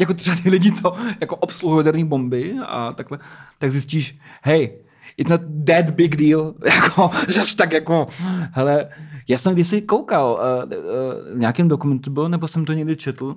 [0.00, 3.18] jako třeba ty lidi, co jako obsluhují jaderné bomby a takhle,
[3.58, 4.72] tak zjistíš, hej,
[5.16, 8.06] it's not that big deal, jako, zase tak jako,
[8.52, 8.88] hele,
[9.28, 13.36] já jsem kdysi koukal, uh, uh, v nějakém dokumentu bylo, nebo jsem to někdy četl,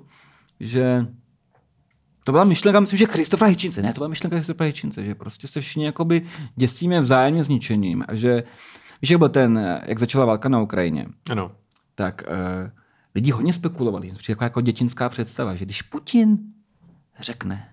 [0.60, 1.06] že
[2.24, 5.48] to byla myšlenka, myslím, že Christopher Hitchinse, ne, to byla myšlenka Christopher Hitchinse, že prostě
[5.48, 8.42] se všichni jakoby děsíme vzájemně zničením a že,
[9.02, 11.52] víš, jak byl ten, eh, jak začala válka na Ukrajině, Ano.
[11.94, 12.70] tak uh,
[13.14, 16.38] lidi hodně spekulovali, jako, jako dětinská představa, že když Putin
[17.20, 17.68] řekne,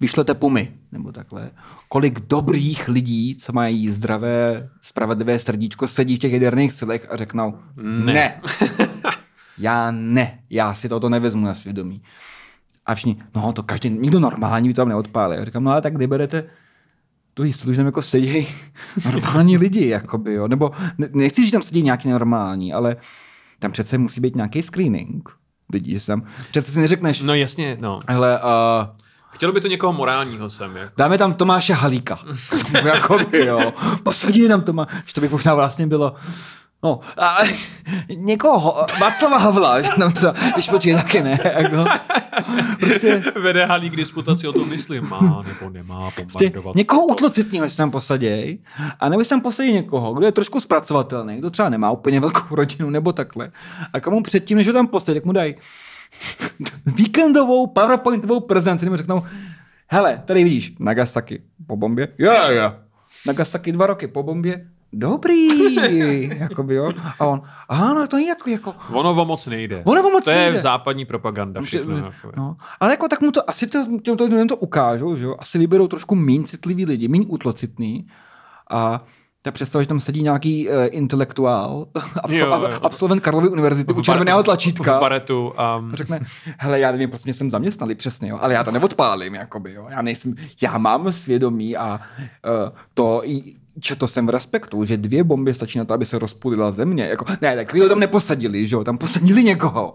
[0.00, 1.50] vyšlete pumy, nebo takhle,
[1.88, 7.58] kolik dobrých lidí, co mají zdravé, spravedlivé srdíčko, sedí v těch jaderných silech a řeknou,
[7.76, 8.12] Ne.
[8.12, 8.40] ne.
[9.58, 12.02] já ne, já si toto nevezmu na svědomí.
[12.86, 15.38] A všichni, no to každý, nikdo normální by to tam neodpálil.
[15.38, 16.44] Já říkám, no ale tak kdy berete
[17.34, 18.46] tu jistotu, že tam jako sedí
[19.04, 20.48] normální lidi, jakoby, jo.
[20.48, 22.96] Nebo ne, nechci, že tam sedí nějaký normální, ale
[23.58, 25.28] tam přece musí být nějaký screening
[25.72, 28.00] lidí, že tam, přece si neřekneš, No jasně, no.
[28.08, 28.48] hele, uh,
[29.30, 30.76] Chtělo by to někoho morálního sem.
[30.76, 30.92] Jako.
[30.96, 32.18] dáme tam Tomáše Halíka.
[32.84, 33.72] jakoby, jo.
[34.02, 36.14] Posadíme tam Tomáše, to by možná vlastně bylo,
[36.82, 37.38] No, a
[38.16, 41.84] někoho, Václava Havla, že tam třeba, když počkej, taky ne, jako,
[42.80, 46.76] prostě, Vede Halík disputaci o tom, jestli má nebo nemá prostě bombardovat.
[46.76, 48.58] někoho utlocitního si tam posaděj,
[49.00, 52.90] a nebo tam posadí někoho, kdo je trošku zpracovatelný, kdo třeba nemá úplně velkou rodinu
[52.90, 53.50] nebo takhle,
[53.92, 55.54] a komu předtím, než ho tam posadí, tak mu dají
[56.86, 59.22] víkendovou PowerPointovou prezentaci, nebo řeknou,
[59.88, 62.74] hele, tady vidíš, Nagasaki po bombě, jo, yeah, jo, yeah.
[63.26, 65.48] Nagasaki dva roky po bombě, dobrý,
[66.38, 66.92] jakoby, jo.
[67.18, 69.82] A on, aha, no to je jako, jako, Ono o moc nejde.
[69.84, 70.60] ono moc to je nejde.
[70.60, 71.96] západní propaganda všechno.
[71.96, 72.32] Jako.
[72.36, 75.36] No, ale jako tak mu to, asi to, těmto lidem to ukážou, že jo?
[75.38, 78.06] Asi vyberou trošku méně citlivý lidi, méně útlocitný.
[78.70, 79.04] A
[79.42, 81.86] ta představa, že tam sedí nějaký uh, intelektuál,
[82.22, 84.98] absol, Jo, jo, absolvent Karlovy univerzity, u červeného tlačítka.
[84.98, 85.52] V baretu.
[85.78, 86.20] Um, řekne,
[86.58, 89.86] hele, já nevím, proč mě jsem zaměstnali přesně, jo, ale já to neodpálím, jakoby, jo.
[89.90, 92.00] Já nejsem, já mám svědomí a
[92.64, 96.18] uh, to i četl jsem v respektu, že dvě bomby stačí na to, aby se
[96.18, 97.04] rozpůlila země.
[97.04, 99.94] Jako, ne, tak tam neposadili, že jo, tam posadili někoho.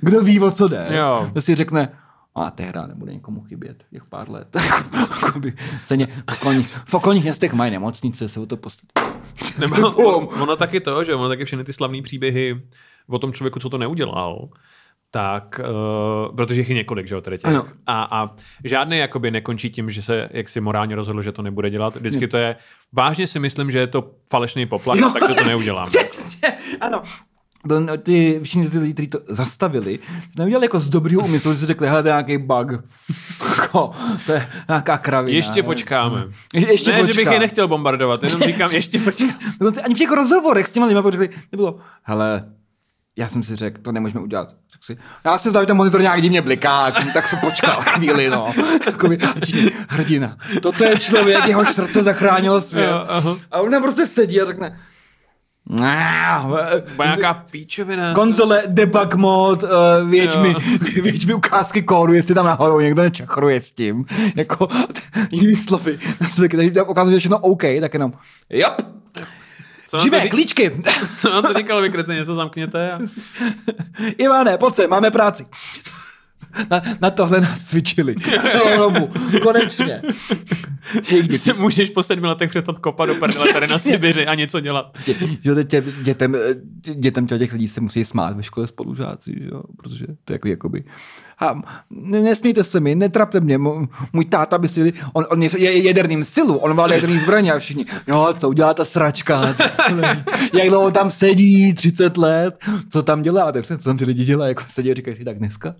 [0.00, 0.86] Kdo ví, o co jde.
[0.90, 1.30] Jo.
[1.34, 1.88] To si řekne,
[2.36, 4.56] a Teherán nebude někomu chybět těch pár let.
[5.22, 8.88] Jakoby, Stejně v okolních, v okolních městech mají nemocnice, se o to postaví.
[9.58, 12.62] Nebo, ono, ono taky to, že ono taky všechny ty slavné příběhy
[13.08, 14.48] o tom člověku, co to neudělal,
[15.10, 15.60] tak,
[16.28, 17.50] uh, protože jich je několik, že jo, tady těch.
[17.50, 17.66] Ano.
[17.86, 21.70] A, a žádný jakoby nekončí tím, že se jak si morálně rozhodl, že to nebude
[21.70, 21.96] dělat.
[21.96, 22.56] Vždycky to je,
[22.92, 25.10] vážně si myslím, že je to falešný poplach, Jo.
[25.20, 25.86] takže to neudělám.
[25.86, 27.02] Přesně, ano.
[27.68, 29.98] No, ty, všichni ty lidi, kteří to zastavili,
[30.36, 32.68] to neudělali jako z dobrého úmyslu, že si řekli, hele, to je nějaký bug.
[33.56, 33.90] Jako,
[34.26, 35.36] to je nějaká kravina.
[35.36, 36.24] Ještě počkáme.
[36.54, 37.32] Je, ještě ne, že bych počká.
[37.32, 39.32] je nechtěl bombardovat, jenom říkám, ještě počkáme.
[39.60, 42.44] Dokonce ani v těch rozhovorech s těma lidmi řekli, nebylo, hele,
[43.18, 44.48] já jsem si řekl, to nemůžeme udělat.
[44.48, 48.52] Řekl si, já jsem že ten monitor nějak divně bliká, tak jsem počkal chvíli, no.
[48.86, 50.36] Jakoby, všichni, hrdina.
[50.62, 52.90] Toto je člověk, jehož srdce zachránilo svět.
[52.90, 53.38] Jo.
[53.50, 54.80] A on tam prostě sedí a řekne,
[56.96, 58.14] Byla nějaká píčovina.
[58.14, 59.68] konzole debug mod, uh,
[60.14, 60.42] Jo.
[60.42, 60.54] mi,
[61.02, 64.04] věď mi ukázky kódu, jestli tam nahoru někdo nečachruje s tím.
[64.36, 64.68] Jako,
[65.30, 68.12] jinými slovy, na svět, když tam ukazuje, všechno OK, tak jenom,
[68.50, 68.74] jop,
[69.88, 70.82] Co živé řík- klíčky.
[71.20, 72.92] Co to říkal, vykrete něco, zamkněte.
[72.92, 72.98] A...
[74.18, 75.46] Ivane, pojď sem, máme práci.
[76.70, 78.14] Na, na tohle nás cvičili.
[78.42, 79.10] Celou dobu.
[79.42, 80.02] Konečně.
[81.10, 81.38] Děti.
[81.38, 84.98] Že můžeš po sedmi letech přetat kopa do prdele tady na Sibiři a něco dělat.
[85.06, 86.54] Dě, že tě, dětem, eh,
[86.94, 89.62] dětem těch lidí se musí smát ve škole spolužáci, že jo?
[89.76, 90.84] protože to je jako, jakoby...
[91.40, 93.58] A ne, nesmíte se mi, netrapte mě,
[94.12, 97.86] můj táta by si, on, on je, jaderným silu, on má jaderný zbraně a všichni,
[98.06, 99.54] jo, co udělá ta sračka,
[100.52, 102.58] jak dlouho tam sedí, 30 let,
[102.90, 105.38] co tam dělá, tak co tam ty lidi dělají, jako sedí a říkají si, tak
[105.38, 105.74] dneska,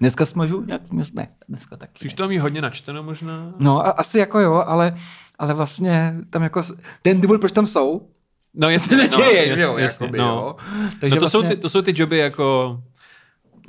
[0.00, 2.06] dneska smažu nějaký, ne, dneska taky.
[2.06, 3.52] Už to mít hodně načteno možná.
[3.58, 4.96] No, a, asi jako jo, ale,
[5.38, 6.62] ale vlastně tam jako,
[7.02, 8.08] ten důvod, proč tam jsou,
[8.56, 10.24] No jasně, neděje, no, že jo, jasně, jakoby, no.
[10.24, 10.56] jo.
[11.00, 12.78] Takže no to, jsou vlastně- ty, to jsou ty joby jako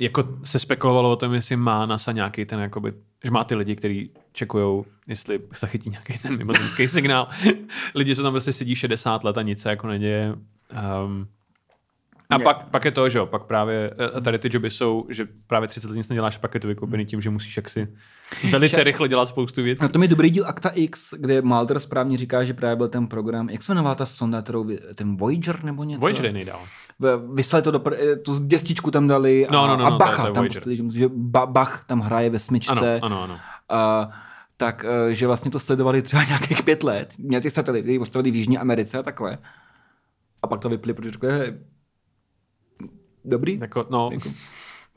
[0.00, 2.92] jako se spekulovalo o tom, jestli má NASA nějaký ten, jakoby,
[3.24, 7.28] že má ty lidi, kteří čekují, jestli zachytí nějaký ten mimozemský signál.
[7.94, 10.34] lidi, co tam prostě sedí 60 let a nic se jako neděje.
[11.04, 11.28] Um,
[12.30, 15.06] a Je- pak, pak je to, že jo, pak právě eh, tady ty joby jsou,
[15.08, 17.88] že právě 30 let nic neděláš a pak je to vykoupený tím, že musíš jaksi
[18.50, 19.78] velice rychle dělat spoustu věcí.
[19.82, 23.06] No to mi dobrý díl Akta X, kde Mulder správně říká, že právě byl ten
[23.06, 26.00] program, jak se jmenovala ta sonda, kterou, ten Voyager nebo něco?
[26.00, 26.60] Voyager je nejdál.
[27.34, 29.96] Vyslali to do, pr- eh, tu destičku tam dali a, No, no, no, a no,
[29.98, 30.62] Bacha to je tam Voyager.
[30.62, 33.00] pustili, že, že ba, Bach tam hraje ve smyčce.
[33.02, 33.38] Ano, ano, ano.
[33.68, 34.10] A,
[34.56, 37.12] tak, eh, že vlastně to sledovali třeba nějakých pět let.
[37.18, 39.38] Měli ty satelity, postavili v Jižní Americe a takhle.
[40.42, 41.28] A pak to vypli, protože řekli,
[43.26, 43.58] dobrý.
[43.60, 44.10] Jako, no,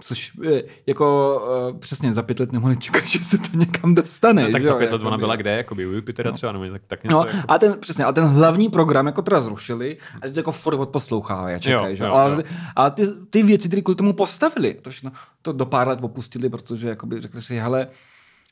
[0.02, 1.38] Což eh, jako
[1.72, 4.44] uh, přesně za pět let nemohli čekat, že se to někam dostane.
[4.44, 5.22] no, tak za pět let ona jakoby.
[5.22, 7.14] byla kde, jako by u Jupitera třeba, nebo tak, tak něco.
[7.16, 7.38] No, jako...
[7.48, 11.56] a ten, přesně, a ten hlavní program jako teda zrušili a teď jako furt odposlouchávají
[11.56, 12.04] a čekají, Jo, že?
[12.04, 12.44] jo, a, jo.
[12.76, 15.12] a ty, ty věci, které kvůli tomu postavili, to, všechno,
[15.42, 17.88] to do pár let opustili, protože jakoby řekli si, hele,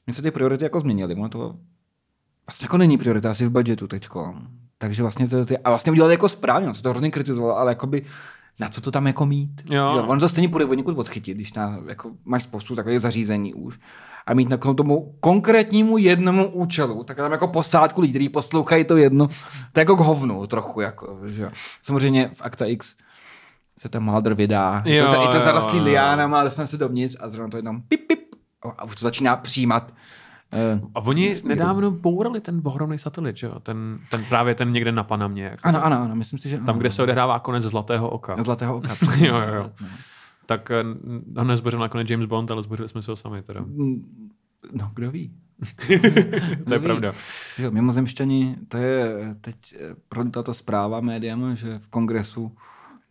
[0.08, 1.56] my se ty priority jako změnili, ono to
[2.48, 4.36] vlastně jako není priorita asi v budgetu teďko.
[4.78, 7.72] Takže vlastně to, ty, a vlastně udělali jako správně, on se to hrozně kritizoval, ale
[7.72, 8.06] jakoby
[8.60, 9.62] na co to tam jako mít?
[9.70, 9.92] Jo.
[9.96, 13.54] Že on to stejně půjde od někud odchytit, když na, jako máš spoustu takových zařízení
[13.54, 13.80] už
[14.26, 18.98] a mít na tomu konkrétnímu jednomu účelu, tak tam jako posádku lidí, kteří poslouchají to
[18.98, 19.28] jedno,
[19.74, 21.50] to je jako k hovnu trochu, jako, že jo.
[21.82, 22.96] Samozřejmě v Akta X
[23.80, 25.84] se ten Mulder vydá, je to, Jo, za- je to jo, zarastlý jo.
[25.84, 28.20] liánama, dostane se dovnitř a zrovna to jenom pip, pip
[28.78, 29.94] a už to začíná přijímat.
[30.54, 33.60] Eh, A oni nedávno bourali ten ohromný satelit, že jo?
[33.60, 35.44] Ten, ten, právě ten někde na Panamě.
[35.44, 35.68] Jako.
[35.68, 38.44] Ano, ano, ano, myslím si, že Tam, kde se odehrává konec Zlatého oka.
[38.44, 38.96] Zlatého oka.
[39.18, 39.72] jo, jo, jo.
[40.46, 40.84] Tak eh,
[41.38, 43.66] ho nezbořil nakonec James Bond, ale zbořili jsme se ho sami teda.
[44.74, 45.32] No, kdo ví.
[46.68, 47.14] To je pravda.
[47.58, 52.52] Jo, mimozemšťani, to je teď eh, prolítala ta zpráva médiama, že v kongresu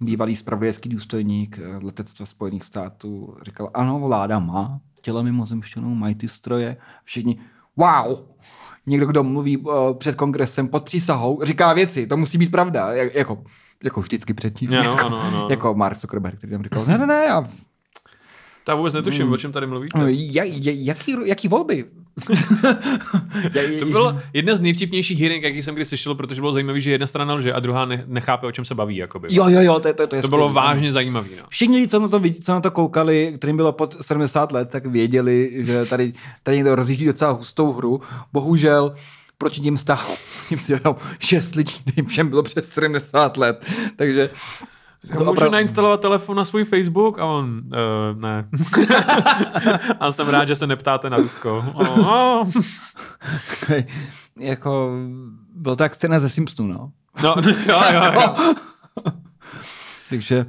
[0.01, 6.77] bývalý spravodajský důstojník letectva Spojených států říkal, ano, vláda má těla mimozemšťanů, mají ty stroje,
[7.05, 7.38] všichni,
[7.77, 8.19] wow,
[8.87, 13.14] někdo, kdo mluví uh, před kongresem pod přísahou, říká věci, to musí být pravda, jak,
[13.14, 13.42] jako,
[13.85, 14.75] jako vždycky předtím.
[14.75, 15.47] Ano, jako, ano, ano.
[15.51, 17.45] jako Mark Zuckerberg, který tam říkal, ne, ne, ne, já,
[18.69, 19.99] Já vůbec netuším, o čem tady mluvíte.
[20.09, 21.85] jak, jaký, jaký volby?
[23.79, 27.07] To bylo jedna z nejvtipnějších hearing, jaký jsem kdy slyšel, protože bylo zajímavé, že jedna
[27.07, 28.96] strana lže a druhá ne, nechápe, o čem se baví.
[28.96, 29.29] Jakoby.
[29.31, 31.29] Jo, jo, jo, to, to, to, je to bylo vážně zajímavé.
[31.37, 31.44] No.
[31.48, 34.87] Všichni lidi, co na, to, co na to koukali, kterým bylo pod 70 let, tak
[34.87, 38.00] věděli, že tady, tady někdo rozjíždí docela hustou hru.
[38.33, 38.94] Bohužel
[39.38, 40.16] proti ním stálo
[40.48, 40.81] tím si
[41.18, 43.66] 6 lidí, kterým všem bylo přes 70 let.
[43.96, 44.31] Takže
[45.07, 48.49] To můžu opravdu- nainstalovat telefon na svůj Facebook a on, uh, ne.
[50.01, 51.64] a jsem rád, že se neptáte na Rusko.
[51.75, 52.49] Oh,
[54.38, 54.92] jako,
[55.55, 56.92] byl tak scéna ze Simpsonu, no.
[57.23, 57.35] no,
[57.69, 58.55] jo, jo, jo.
[60.11, 60.47] Takže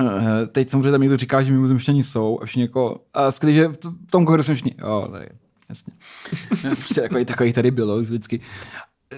[0.00, 3.68] eh, teď samozřejmě tam někdo říká, že mimozemšťani jsou a všichni jako, a skvělý, že
[3.68, 5.26] v tom kongresu všichni, jo, tady,
[5.68, 5.92] jasně.
[6.76, 8.40] prostě takový, takový tady bylo už vždycky.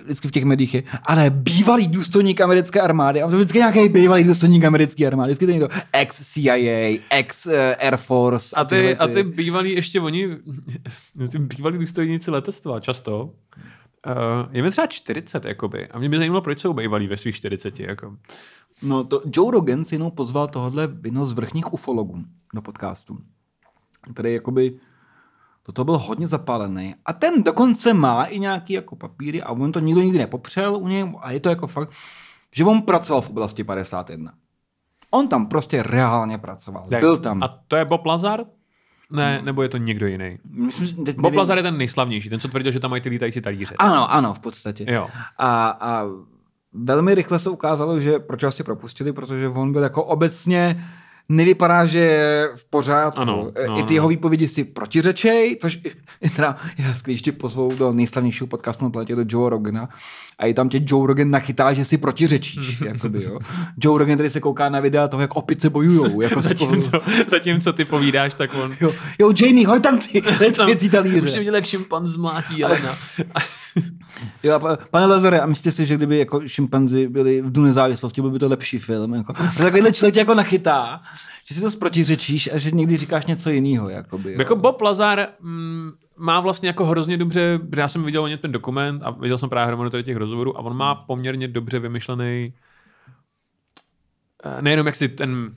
[0.05, 4.25] Vždycky v těch médiích je, ale bývalý důstojník americké armády, a to vždycky nějaký bývalý
[4.25, 8.57] důstojník americké armády, vždycky to někdo ex-CIA, ex-Air Force.
[8.57, 10.29] A ty, a ty bývalí ještě oni,
[11.31, 13.33] ty bývalí důstojníci letectva často, uh,
[14.51, 15.89] je mi třeba 40, jakoby.
[15.89, 18.17] A mě by zajímalo, proč jsou bývalí ve svých 40, jako.
[18.83, 22.25] No to Joe Rogan si jenom pozval tohle jednoho z vrchních ufologů
[22.55, 23.19] do podcastu,
[24.15, 24.81] který jakoby
[25.67, 26.95] do toho byl hodně zapálený.
[27.07, 30.89] A ten dokonce má i nějaký jako papíry a on to nikdo nikdy nepopřel u
[30.89, 31.91] něj a je to jako fakt,
[32.53, 34.33] že on pracoval v oblasti 51.
[35.11, 36.87] On tam prostě reálně pracoval.
[36.91, 37.43] Tak, Byl tam.
[37.43, 38.45] A to je Bob Lazar?
[39.11, 40.39] Ne, nebo je to někdo jiný?
[40.51, 43.09] Myslím, že teď Bob Lazar je ten nejslavnější, ten, co tvrdil, že tam mají ty
[43.09, 43.75] lítající talíře.
[43.79, 44.87] Ano, ano, v podstatě.
[44.89, 45.09] Jo.
[45.39, 46.05] A, a
[46.73, 50.85] velmi rychle se ukázalo, že proč ho asi propustili, protože on byl jako obecně
[51.31, 53.21] nevypadá, že je v pořádku.
[53.21, 53.97] Ano, no, I ty no.
[53.97, 55.79] jeho výpovědi si protiřečej, což
[56.21, 59.89] je teda, já když tě pozvou do nejslavnějšího podcastu na planetě, do Joe Rogana,
[60.39, 62.81] a i tam tě Joe Rogan nachytá, že si protiřečíš.
[62.87, 63.39] jakoby, jo.
[63.85, 66.21] Joe Rogan tady se kouká na videa toho, jak opice bojujou.
[66.21, 66.81] Jako spolu.
[66.81, 68.77] Zatímco, zatímco ty povídáš, tak on...
[68.81, 71.21] Jo, jo, Jamie, hoď tam ty, ty věcí talíře.
[71.21, 72.97] Už jsem viděl, jak šimpan zmlátí Jelena.
[74.43, 78.31] Jo, pane Lazare, a myslíte si, že kdyby jako šimpanzi byli v Dnu nezávislosti, byl
[78.31, 79.15] by to lepší film?
[79.15, 79.33] Jako?
[79.37, 81.03] A takovýhle člověk jako nachytá,
[81.49, 83.89] že si to protiřečíš a že někdy říkáš něco jiného.
[84.39, 89.03] Jako Bob Lazar mm, má vlastně jako hrozně dobře, já jsem viděl o ten dokument
[89.05, 92.55] a viděl jsem právě hromadu těch rozhovorů a on má poměrně dobře vymyšlený
[94.45, 95.55] eh, nejenom jak si ten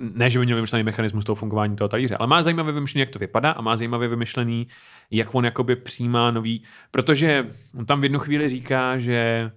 [0.00, 3.10] ne, že by měl vymyšlený mechanismus toho fungování toho talíře, ale má zajímavě vymyšlený, jak
[3.10, 4.66] to vypadá a má zajímavě vymyšlený,
[5.12, 7.46] jak on jakoby přijímá nový, protože
[7.78, 9.50] on tam v jednu chvíli říká, že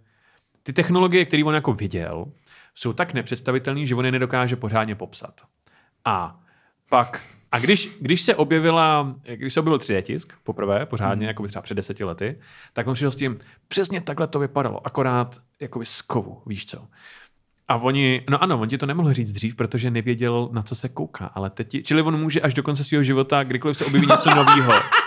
[0.64, 2.26] ty technologie, které on jako viděl,
[2.76, 5.42] jsou tak nepředstavitelné, že on je nedokáže pořádně popsat.
[6.06, 6.40] A
[6.90, 11.50] pak, a když, když se objevila, když se objevil 3D tisk poprvé, pořádně, jako by
[11.50, 12.40] třeba před deseti lety,
[12.74, 16.88] tak on přišel s tím, přesně takhle to vypadalo, akorát jakoby z kovu, víš co.
[17.68, 20.90] A oni, no ano, on ti to nemohl říct dřív, protože nevěděl, na co se
[20.90, 24.36] kouká, ale teď, čili on může až do konce svého života, kdykoliv se objeví něco
[24.36, 24.72] nového,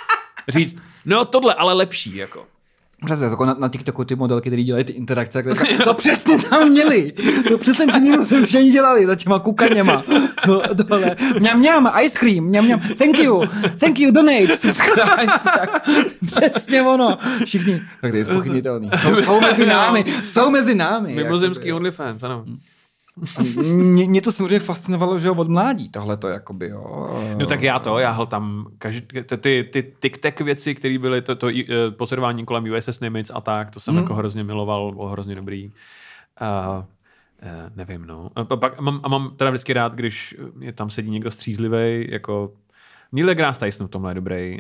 [0.49, 2.47] říct, no tohle, ale lepší, jako.
[3.05, 6.69] Přesně, jako na, na TikToku ty modelky, které dělají ty interakce, které, to přesně tam
[6.69, 7.13] měli.
[7.49, 10.05] To přesně tím jsme všichni dělali, za těma kukaněma.
[10.47, 11.17] No, tohle.
[11.39, 13.43] Mňam, mňam, ice cream, mňam, mňam, thank you,
[13.81, 15.27] thank you, donate, subscribe.
[15.45, 15.83] Tak,
[16.27, 17.19] přesně ono.
[17.45, 18.91] Všichni, tak to je spochybnitelný.
[19.03, 21.15] Jsou, jsou mezi námi, jsou mezi námi.
[21.15, 21.73] Mimozemský.
[21.73, 22.45] OnlyFans, ano.
[23.63, 27.09] Mě, mě to samozřejmě fascinovalo, že od mládí tohle to jakoby, jo.
[27.37, 31.37] No tak já to, já tam každý, ty, ty, ty tic-tac věci, které byly, to,
[31.37, 34.03] to eh, pozorování kolem USS Nimitz a tak, to jsem Hmm.
[34.03, 35.73] jako hrozně miloval, bylo hrozně dobrý.
[36.41, 36.85] Uh, uh,
[37.77, 38.31] nevím, no.
[38.35, 42.07] A, pak, a, mám, a mám teda vždycky rád, když je tam sedí někdo střízlivý,
[42.11, 42.53] jako
[43.13, 44.59] Neil deGrasse Tyson v tomhle je dobrý.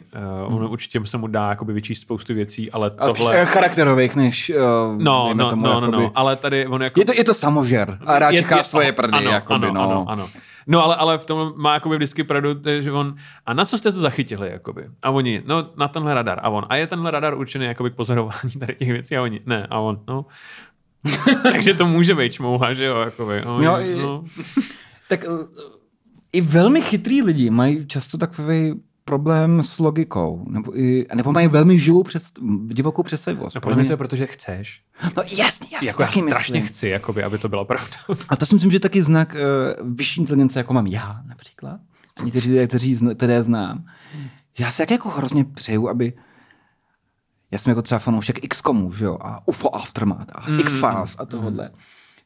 [0.49, 2.99] Uh, on určitě se mu dá jakoby vyčíst spoustu věcí, ale Hmm.
[3.11, 3.41] A tohle...
[3.43, 4.57] eh, charakterových, než uh,
[5.03, 7.01] No, no, tomu, no, no, jakoby- no, ale tady on jako...
[7.01, 9.91] Je to, je to samožer a rád čeká svoje prdy, ano, jakoby, ano, no.
[9.91, 10.29] ano, ano.
[10.67, 12.49] No ale, ale v tom má jakoby vždycky pravdu,
[12.81, 13.15] že on,
[13.47, 14.85] a na co jste to zachytili, jakoby?
[15.03, 16.41] A oni, no na tenhle radar.
[16.43, 19.17] A on, a je tenhle radar určený jakoby k pozorování tady těch věcí?
[19.17, 19.67] A oni, ne.
[19.71, 20.27] A on, no.
[21.43, 23.41] Takže to může být čmouha, že jo, jakoby.
[23.43, 24.25] A oni, Jo, i- no.
[25.09, 25.25] Tak
[26.33, 31.79] i velmi chytrý lidi mají často takový problém s logikou, nebo, i, nebo mají velmi
[31.79, 33.55] živou předst, divokou představivost.
[33.55, 34.83] No, podle mě to je proto, že chceš.
[35.17, 36.67] no jasně, jasně, Jako já strašně myslím.
[36.67, 37.97] chci, jakoby, aby to byla pravda.
[38.29, 39.37] A to si myslím, že je taky znak
[39.81, 41.81] uh, vyšší inteligence, jako mám já například,
[42.17, 43.85] a někteří lidé, kteří, které znám,
[44.59, 46.13] že já si jak jako hrozně přeju, aby
[47.51, 51.27] já jsem jako třeba fanoušek XCOMu, že jo, a UFO Aftermath a Mm, X-Files a
[51.27, 51.71] tohle.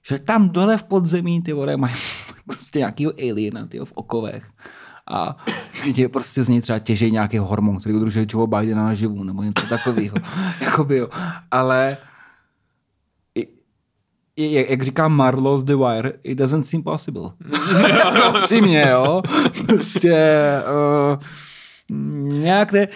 [0.06, 1.94] Že tam dole v podzemí ty vole mají
[2.46, 4.44] prostě nějakýho aliena tyjo, v okovech.
[5.10, 5.36] A
[5.84, 9.66] je prostě z něj třeba těžej nějaký hormon, který udržuje Joe Bidena naživu, nebo něco
[9.66, 10.16] takového.
[10.60, 11.08] Jakoby jo.
[11.50, 11.96] Ale
[14.36, 17.30] jak říká Marlo z The Wire, it doesn't seem possible.
[18.38, 19.22] Upřímně, jo.
[19.66, 21.18] Prostě uh,
[22.38, 22.88] nějak ne,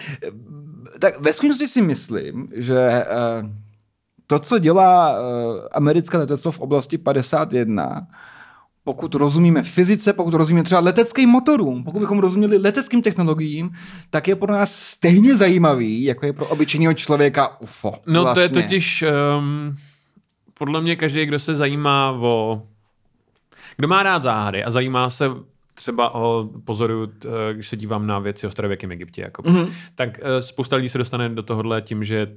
[0.99, 3.05] tak ve skutečnosti si myslím, že eh,
[4.27, 8.07] to, co dělá eh, americké letectvo v oblasti 51,
[8.83, 13.69] pokud rozumíme fyzice, pokud rozumíme třeba leteckým motorům, pokud bychom rozuměli leteckým technologiím,
[14.09, 17.93] tak je pro nás stejně zajímavý, jako je pro obyčejného člověka UFO.
[18.07, 18.49] No vlastně.
[18.49, 19.03] to je totiž,
[19.39, 19.75] um,
[20.53, 22.61] podle mě každý, kdo se zajímá o,
[23.77, 25.29] kdo má rád záhady a zajímá se
[25.73, 29.57] třeba o, pozoruju, eh, když se dívám na věci o starověkém Egyptě, jako, Mhm.
[29.57, 29.71] mm-hmm.
[29.95, 32.27] tak uh, spousta lidí se dostane do tohohle tím, že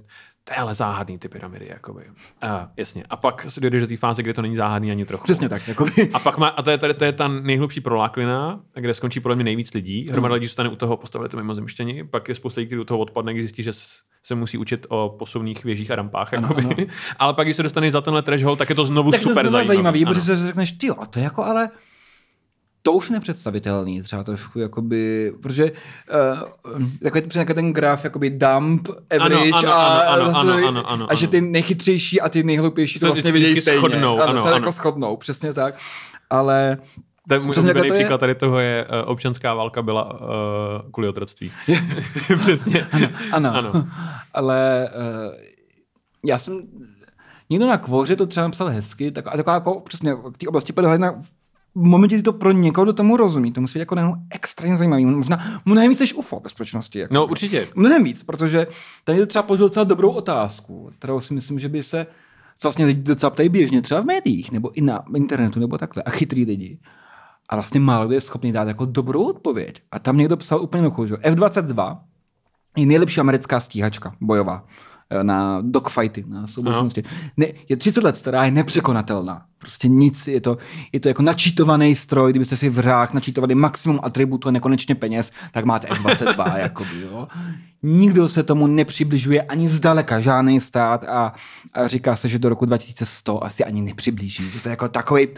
[0.45, 2.05] to je ale záhadný ty pyramidy, jakoby.
[2.45, 3.05] Uh, jasně.
[3.11, 5.25] A pak se dojdeš do té fáze, kde to není záhadný ani trochu.
[5.25, 5.69] Přesně tak.
[5.69, 6.11] Jakoby.
[6.13, 9.35] A pak má, a to je, tady, to je ta nejhlubší proláklina, kde skončí podle
[9.37, 10.03] mě nejvíc lidí.
[10.05, 10.13] Mhm.
[10.13, 12.99] Hromada lidí zůstane u toho, postavili to mimozemštění, pak je spousta lidí, kteří u toho
[13.01, 13.73] odpadne, když zjistí, že
[14.23, 16.35] se musí učit o posuvných věžích a rampách.
[16.35, 16.75] Ano, Jakoby.
[16.75, 16.87] ano.
[17.19, 19.35] Ale pak, když se dostaneš za tenhle trash hole, tak je to znovu tak super
[19.35, 19.67] to je zajímavý.
[19.67, 21.69] zajímavý, protože se řekneš, ty a to je jako ale
[22.83, 25.73] to už nepředstavitelný, třeba trošku, jakoby, protože
[26.73, 28.89] uh, takový přesně jako ten graf, jakoby dump,
[29.21, 31.31] average ano, a, ano, ano, zase- ano, ano, ano, a že ano.
[31.31, 33.79] ty nejchytřejší a ty nejhloupější Se to vlastně vidějí stejně.
[33.79, 34.57] shodnou, ano, se ano.
[34.57, 35.75] jako shodnou, přesně tak.
[36.31, 36.79] Ale
[37.33, 40.21] je můj Přesně oblíbený jako to je- příklad tady toho je, uh, občanská válka byla
[40.21, 40.29] uh,
[40.93, 41.53] kvůli otroctví.
[42.39, 42.87] Přesně.
[43.33, 43.87] ano, ano.
[44.35, 44.89] ale
[45.29, 45.35] uh,
[46.27, 46.61] já jsem
[47.51, 50.73] někdo na kvoře to třeba napsal hezky, tak, a taková jako přesně k té oblasti
[50.73, 51.23] pedagogika
[51.75, 54.77] v momentě, kdy to pro někoho, kdo tomu rozumí, to musí být jako najednou extrémně
[54.77, 55.05] zajímavý.
[55.05, 56.99] Možná mnohem víc než UFO ve společnosti.
[56.99, 57.15] Jako.
[57.15, 57.69] No určitě.
[57.75, 58.67] Mnohem víc, protože
[59.05, 62.07] ten někdo třeba položil docela dobrou otázku, kterou si myslím, že by se
[62.63, 66.11] vlastně lidi docela ptají běžně, třeba v médiích, nebo i na internetu, nebo takhle, a
[66.11, 66.79] chytrý lidi.
[67.49, 69.83] A vlastně málo kdo je schopný dát jako dobrou odpověď.
[69.91, 71.99] A tam někdo psal úplně jednoduchou, že F-22
[72.77, 74.67] je nejlepší americká stíhačka bojová
[75.23, 77.03] na dogfighty, na soubočnosti.
[77.37, 79.43] Ne, je 30 let stará, je nepřekonatelná.
[79.59, 80.59] Prostě nic, je to,
[80.93, 85.33] je to jako načítovaný stroj, kdybyste si v hrách načítovali maximum atributů a nekonečně peněz,
[85.53, 87.29] tak máte F-22, jakoby, jo.
[87.83, 91.33] Nikdo se tomu nepřibližuje ani zdaleka, žádný stát a,
[91.73, 94.51] a říká se, že do roku 2100 asi ani nepřiblíží.
[94.51, 95.29] Že to je jako takový,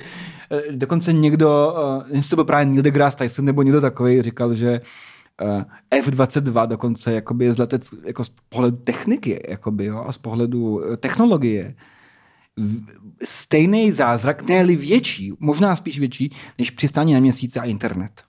[0.70, 1.74] dokonce někdo,
[2.10, 4.80] eh, jestli to byl právě Neil deGrasse Tyson nebo někdo takový, říkal, že eh,
[5.90, 10.84] F-22 dokonce jakoby je z letec, jako z pohledu techniky jakoby, jo, a z pohledu
[10.84, 11.74] eh, technologie
[13.24, 18.22] stejný zázrak, ne větší, možná spíš větší, než přistání na měsíce a internet.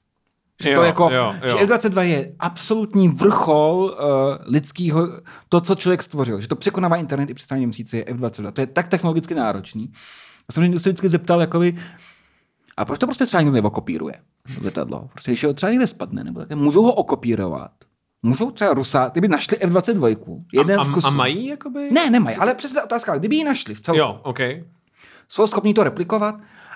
[0.63, 1.57] Že Jo, to jako, jo, jo.
[1.57, 5.07] že F-22 je absolutní vrchol uh, lidského,
[5.49, 6.39] to, co člověk stvořil.
[6.39, 8.51] Že to překonává internet i přistání na měsíce je F-22.
[8.51, 9.91] To je tak technologicky náročný.
[10.49, 11.75] A samozřejmě se vždycky zeptal, jakoby,
[12.77, 14.15] a proč to prostě třeba někdo okopíruje,
[14.55, 15.09] to letadlo?
[15.11, 17.71] Prostě když ho třeba někde spadne, nebo také, můžou ho okopírovat.
[18.23, 21.07] Můžou třeba Rusá, kdyby našli F-22, jeden a, v a, kusu.
[21.07, 21.91] a mají jakoby?
[21.91, 24.39] Ne, nemají, ale přesně otázka, kdyby ji našli v celku, Jo, OK.
[25.29, 26.35] jsou schopni to replikovat,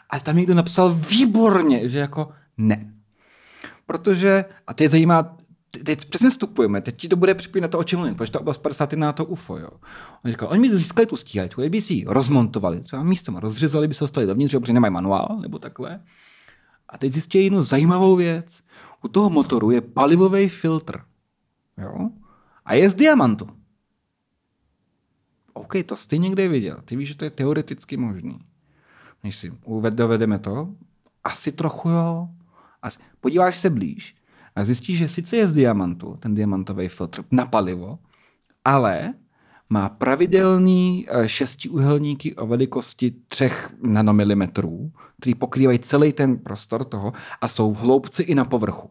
[0.09, 2.93] ale tam někdo napsal výborně, že jako ne.
[3.85, 5.37] Protože, a teď zajímá,
[5.83, 8.57] teď přesně vstupujeme, teď ti to bude připomínat to, o čem mluvím, protože ta oblast
[8.57, 9.69] 50 na to UFO, jo.
[10.25, 13.93] On říkal, oni by získali tu stíhačku, kdyby si ji rozmontovali, třeba místem rozřezali, by
[13.93, 16.03] se dostali dovnitř, protože nemají manuál, nebo takhle.
[16.89, 18.63] A teď zjistí jinou zajímavou věc.
[19.03, 21.01] U toho motoru je palivový filtr.
[21.77, 22.09] Jo?
[22.65, 23.49] A je z diamantu.
[25.53, 26.81] OK, to jsi někde viděl.
[26.85, 28.39] Ty víš, že to je teoreticky možný.
[29.23, 29.51] Než si
[29.89, 30.75] dovedeme to,
[31.23, 32.29] asi trochu jo.
[32.81, 32.99] Asi.
[33.19, 34.16] Podíváš se blíž
[34.57, 37.99] a zjistíš, že sice je z diamantu, ten diamantový filtr na palivo,
[38.65, 39.13] ale
[39.69, 43.51] má pravidelný eh, šestiúhelníky o velikosti 3
[43.83, 48.89] nanomilimetrů, který pokrývají celý ten prostor toho a jsou v hloubci i na povrchu.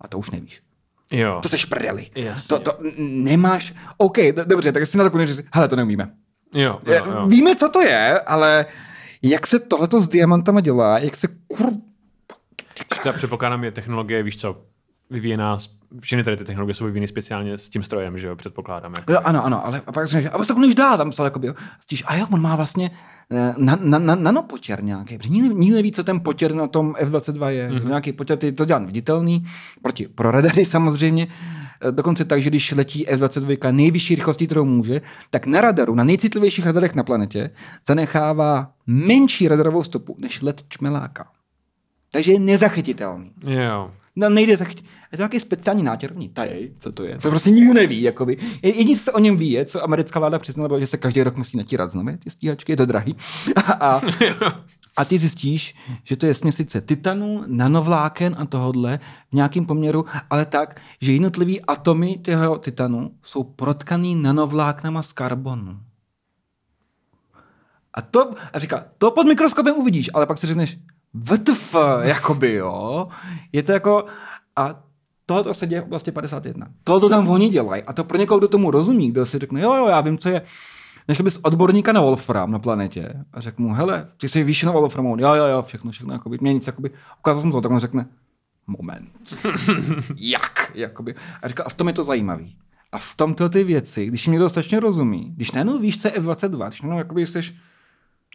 [0.00, 0.62] A to už nevíš.
[1.10, 1.38] Jo.
[1.42, 2.10] To seš prdeli.
[2.14, 2.48] Jasně.
[2.48, 3.74] To, to nemáš...
[3.96, 6.12] OK, do- dobře, tak si na to říct, hele, to neumíme.
[6.54, 7.26] Jo, jo, jo.
[7.26, 8.66] Víme, co to je, ale
[9.22, 11.72] jak se tohleto s diamantama dělá, jak se kur...
[13.02, 14.62] Ta předpokládám je technologie, víš co,
[15.10, 15.58] vyvíjená,
[16.00, 18.94] všechny tady ty technologie jsou vyvíjeny speciálně s tím strojem, že jo, předpokládám.
[18.96, 19.12] Jako.
[19.12, 21.54] Jo, ano, ano, ale a pak řekneš, a koneš dál, tam psal, jakoby, jo.
[21.80, 22.90] Stíš, a jo, on má vlastně
[23.30, 26.94] eh, na, na, na, nanopotěr nějaký, protože nikdo, nikdo neví, co ten potěr na tom
[26.98, 27.70] F-22 je.
[27.70, 27.88] Mm-hmm.
[27.88, 29.46] Nějaký potěr, ty to dělá viditelný,
[29.82, 31.28] proti, pro radary samozřejmě,
[31.80, 36.04] Eh, dokonce tak, že když letí F-22 nejvyšší rychlostí, kterou může, tak na radaru, na
[36.04, 37.50] nejcitlivějších radarech na planetě,
[37.88, 41.26] zanechává menší radarovou stopu než let čmeláka.
[42.10, 43.32] Takže je nezachytitelný.
[43.46, 43.90] Jo.
[44.16, 44.84] No nejde zachytit.
[45.12, 47.18] Je to nějaký speciální nátěrovní tajej, co to je.
[47.18, 48.36] To prostě nikdo neví, jakoby.
[48.62, 51.22] Jediné, co se o něm ví, je, co americká vláda přiznala, bylo, že se každý
[51.22, 53.16] rok musí natírat znovu ty stíhačky, je to drahý.
[53.56, 54.00] A, a,
[54.96, 58.98] a ty zjistíš, že to je směsice titanu, nanovláken a tohodle
[59.30, 65.80] v nějakém poměru, ale tak, že jednotlivý atomy toho titanu jsou protkaný nanovláknama z karbonu.
[67.94, 70.78] A to, a říká, to pod mikroskopem uvidíš, ale pak si řekneš,
[71.14, 73.08] WTF, jakoby, jo.
[73.52, 74.06] Je to jako,
[74.56, 74.82] a
[75.26, 76.66] tohle se děje v oblasti 51.
[76.84, 77.82] Tohle to tam oni dělají.
[77.82, 80.28] A to pro někoho, kdo tomu rozumí, kdo si řekne, jo, jo, já vím, co
[80.28, 80.42] je.
[81.08, 84.72] Nešel bys odborníka na Wolfram na planetě a řekl mu, hele, ty jsi víš na
[84.72, 87.78] Wolframu, jo, jo, jo, všechno, všechno, jakoby, mě nic, jakoby, ukázal jsem to, tak on
[87.78, 88.06] řekne,
[88.66, 89.08] moment,
[90.16, 91.14] jak, jakoby.
[91.42, 92.56] A říkal, a v tom je to zajímavý.
[92.92, 96.68] A v tomto ty věci, když někdo dostatečně rozumí, když najednou víš, co je F-22,
[96.68, 97.40] když najednou jakoby jsi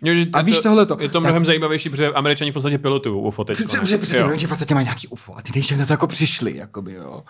[0.03, 0.97] Jo, že A víš to, tohleto?
[0.99, 3.57] Je to mnohem zajímavější, protože američani v podstatě pilotují UFO teď.
[3.57, 6.07] Přesně, že přesně, oni v podstatě mají nějaký UFO a ty nejsi na to jako
[6.07, 7.23] přišli, jakoby, jo.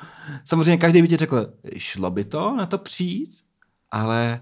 [0.46, 1.48] Samozřejmě každý by ti řekl,
[1.78, 3.30] šlo by to na to přijít,
[3.92, 4.42] ale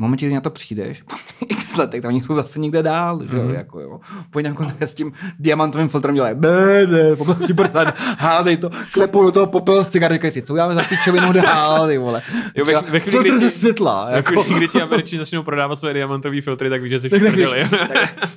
[0.00, 1.16] momentě, kdy na to přijdeš, po
[1.48, 3.54] x letech, tam oni jsou zase někde dál, že jo, Mhm.
[3.54, 4.00] jako jo.
[4.42, 9.32] Nám s tím diamantovým filtrem dělají, ne, ne, po prostě pořád házej to, klepou do
[9.32, 12.22] toho popel z říkají si, co uděláme za pičovinu dál, ty vole.
[12.54, 14.54] Jo, ve- ve chvíli, filtr ze světla, Jako, jako.
[14.54, 17.68] kdy ti američani začnou prodávat své diamantové filtry, tak víš, že tak, víš, prdeli.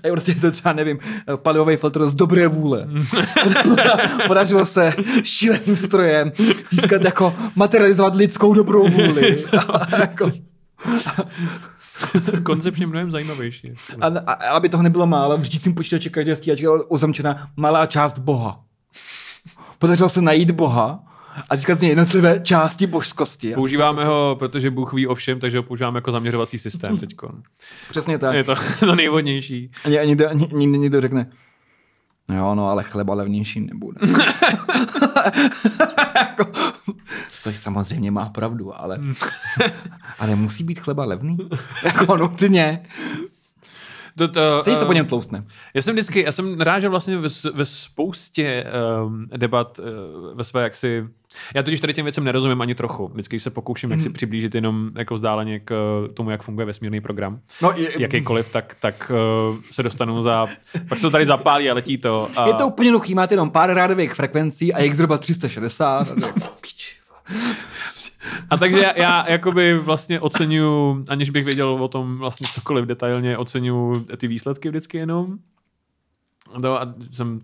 [0.01, 0.99] tak, prostě je to třeba, nevím,
[1.36, 2.88] palivový filtr z dobré vůle.
[4.28, 4.93] Podařilo se
[5.24, 6.32] šíleným strojem
[6.70, 9.43] získat jako materializovat lidskou dobrou vůli.
[9.99, 10.32] Jako,
[12.44, 13.74] Koncepčně mnohem zajímavější.
[14.02, 18.18] a, a, aby toho nebylo málo, v řídícím počítači každé stíhačky je označena malá část
[18.18, 18.64] Boha.
[19.80, 21.04] Podařilo se najít Boha
[21.50, 23.54] a získat z něj jednotlivé části božskosti.
[23.54, 27.16] Používáme ho, protože Bůh ví o všem, takže ho používáme jako zaměřovací systém teď.
[27.90, 28.36] Přesně tak.
[28.36, 29.72] Je to to nejvodnější.
[29.86, 31.38] A, a někdo, ně- někdo, někdo řekne, no
[32.30, 34.00] jo, no ale chleba levnější nebude.
[36.16, 36.46] jako,
[37.44, 39.00] to samozřejmě má pravdu, ale,
[40.20, 41.38] ale musí být chleba levný?
[41.84, 42.86] jako nutně.
[44.18, 45.44] To, to, Celý se eh, po něm tloustne.
[45.74, 48.66] Já jsem vždycky, já jsem narážel vlastně ve, ve spoustě
[49.06, 51.08] um, debat uh, ve své jaksi,
[51.56, 53.08] já totiž tady těm věcem nerozumím ani trochu.
[53.08, 54.14] Vždycky se pokouším jak si Mhm.
[54.14, 55.72] přiblížit jenom jako vzdáleně k
[56.08, 57.40] uh, tomu, jak funguje vesmírný program.
[57.62, 59.12] No, je, Jakýkoliv, tak, tak
[59.50, 60.48] uh, se dostanu za,
[60.90, 62.30] pak se to tady zapálí a letí to.
[62.36, 66.08] A, je to úplně jednoduchý, máte jenom pár rádových frekvencí a jich zhruba 360.
[68.50, 72.86] A je- takže já, já jakoby vlastně oceňuju, aniž bych věděl o tom vlastně cokoliv
[72.86, 75.38] detailně, oceňuju ty výsledky vždycky jenom.
[76.58, 77.41] No a, jsem,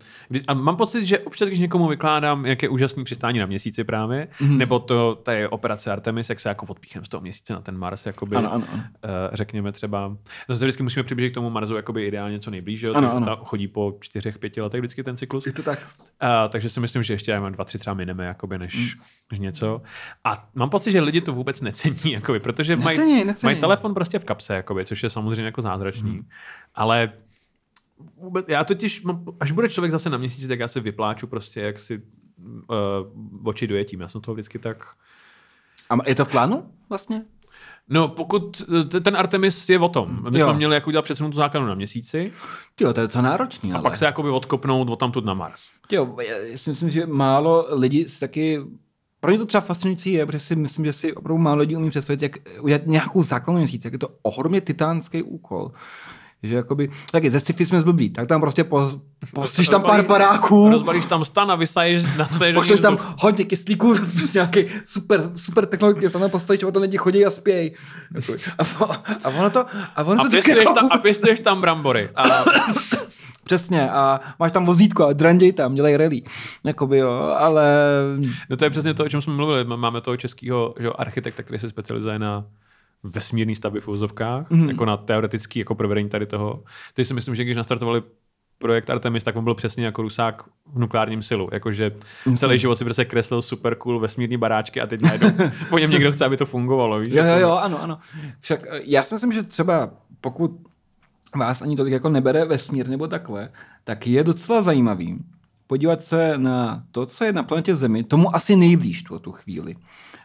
[0.48, 4.28] a mám pocit, že občas, když někomu vykládám, jak je úžasný přistání na měsíci právě,
[4.42, 4.52] Mhm.
[4.52, 4.58] mm.
[4.58, 7.78] nebo to, ta je operace Artemis, jak se jako odpíchneme z toho měsíce na ten
[7.78, 10.18] Mars, jakoby, Ano, ano, eh, řekněme třeba,
[10.50, 12.94] zase vždycky musíme přiblížit k tomu Marsu jakoby ideálně co nejblíž, jo?
[12.96, 13.26] Ano, ano.
[13.26, 15.46] ta chodí po čtyřech, pěti letech vždycky ten cyklus.
[15.46, 15.80] Je to tak.
[16.20, 19.02] A, takže si myslím, že ještě mám dva, tři třeba mineme, jakoby, než, Mm.
[19.32, 19.82] než něco.
[20.24, 23.48] A mám pocit, že lidi to vůbec necení, jakoby, protože mají, Necení, necení.
[23.48, 26.12] mají telefon prostě v kapse, jakoby, což je samozřejmě jako zázračný.
[26.12, 26.28] Mm.
[26.76, 27.12] Ale
[28.18, 31.62] vůbec, já totiž, mám- až bude člověk zase na měsíc, tak já se vypláču prostě,
[31.62, 32.02] jak si
[32.38, 32.78] uh,
[33.44, 34.02] oči dojetím.
[34.02, 34.88] Já jsem toho vždycky tak...
[35.90, 37.26] A je to v plánu vlastně?
[37.92, 40.26] No, pokud t- ten Artemis je o tom.
[40.30, 40.46] My Jo.
[40.48, 42.32] jsme měli jako udělat předsunutou základnu na měsíci
[42.82, 43.72] Jo, to je co náročný.
[43.72, 43.84] a ale.
[43.84, 45.62] pak se jakoby odkopnout od tamtud na Mars.
[45.92, 48.60] Jo, já si myslím, že málo lidí si taky
[49.20, 51.90] pro ně to třeba fascinující je, protože si myslím, že si opravdu málo lidí umí
[51.90, 52.32] představit, jak
[52.62, 55.72] udělat nějakou základnou měsíc, jak je to ohromně titánský úkol.
[56.44, 58.64] Že jakoby, taky ze sci-fi jsme zblblí, tak tam prostě
[59.34, 62.04] poslíš tam pár paráků, Rozbalíš tam stan a vysaješ,
[62.54, 67.26] pošleš tam hodně kyslíků, prostě nějaký super, super technologie, samé postavíš, a to lidi chodí
[67.26, 67.72] a spějí.
[68.58, 68.64] A,
[69.24, 69.66] a, ono to,
[69.96, 72.10] a ono A to pěstuješ, tam, a pěstuješ tam brambory.
[72.16, 72.24] A,
[73.44, 76.22] Přesně, a máš tam vozítko a dranděj tam, dělej rally.
[76.64, 77.66] Jakoby jo, ale
[78.50, 79.64] no to je přesně to, o čem jsme mluvili.
[79.64, 82.46] Máme toho českého architekta, který se specializuje na
[83.04, 84.62] vesmírný stavby v úzovkách, Mhm.
[84.64, 84.70] mm.
[84.70, 86.64] jako na teoretický jako provedení tady toho.
[86.94, 88.02] Teď si myslím, že když nastartovali
[88.58, 90.44] projekt Artemis, tak on byl přesně jako Rusák
[90.74, 91.50] v nukleárním silu.
[91.54, 91.92] Jakože
[92.38, 95.30] celý život si prostě kreslil super cool vesmírný baráčky a teď najednou
[95.70, 97.00] po něm někdo chce, aby to fungovalo.
[97.00, 97.14] Víš?
[97.14, 97.98] Jo, jo, Jako- jo, ano, ano.
[98.40, 99.90] Však eh, já si myslím, že třeba
[100.22, 100.52] pokud
[101.36, 103.50] vás ani tolik jako nebere vesmír nebo takhle,
[103.84, 105.18] tak je docela zajímavý
[105.68, 109.76] podívat se na to, co je na planetě Zemi, tomu asi nejblíž tu, tu chvíli.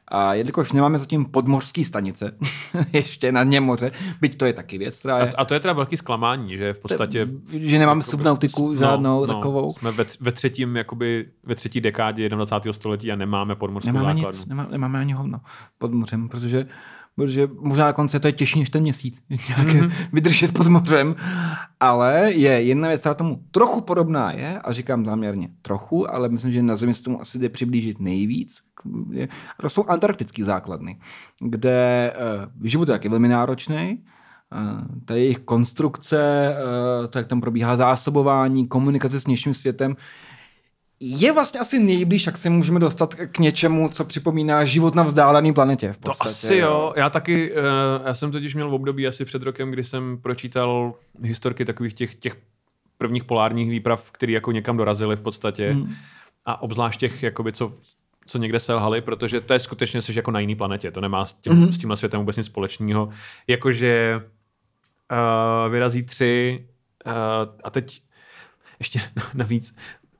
[0.08, 2.36] A jelikož nemáme zatím podmořský stanice,
[2.92, 5.74] ještě na dně moře, byť to je taky věc, která je, A, to je teda
[5.74, 9.72] velký zklamání, že v podstatě že nemáme jakoby- subnautiku žádnou takovou.
[9.72, 12.72] Jsme ve, ve, třetím, jakoby, ve třetí dekádě 21.
[12.72, 14.38] století a nemáme podmořskou Nemáme základnu.
[14.40, 15.40] nic, nemá, nemáme ani hovno
[15.78, 16.66] pod mořem, protože,
[17.16, 19.88] protože možná na konci to je těžší než ten měsíc, nějaké Mhm.
[19.88, 20.08] mm-hmm.
[20.12, 21.16] vydržet pod mořem,
[21.80, 26.52] ale je jedna věc, která tomu trochu podobná je, a říkám záměrně trochu, ale myslím,
[26.52, 28.58] že na Zemi se tomu asi jde přiblížit nejvíc,
[29.68, 30.98] jsou antarktické základny,
[31.40, 32.12] kde
[32.56, 34.04] uh, život je taky velmi náročný,
[34.52, 36.54] Uh, ta jejich konstrukce,
[37.00, 39.96] uh, to, jak tam probíhá zásobování, komunikace s vnějším světem,
[41.04, 45.52] je vlastně asi nejblíž, jak se můžeme dostat k něčemu, co připomíná život na vzdálené
[45.52, 45.92] planetě.
[45.92, 46.92] V To podstatě, asi jo.
[46.96, 47.58] Já taky, uh,
[48.06, 52.14] já jsem totiž měl v období asi před rokem, kdy jsem pročítal historky takových těch,
[52.14, 52.36] těch
[52.98, 55.70] prvních polárních výprav, které jako někam dorazily v podstatě.
[55.70, 55.94] Hmm.
[56.44, 57.72] A obzvlášť těch, jakoby, co
[58.26, 61.34] co někde selhali, protože to je skutečně jsi jako na jiný planetě, to nemá s,
[61.34, 61.70] tím, mm-hmm.
[61.72, 63.08] s tímhle světem vůbec nic společného.
[63.46, 64.20] Jakože
[65.12, 66.64] uh, vyrazí tři
[67.06, 67.12] uh,
[67.64, 68.00] a teď
[68.78, 69.00] ještě
[69.34, 69.74] navíc,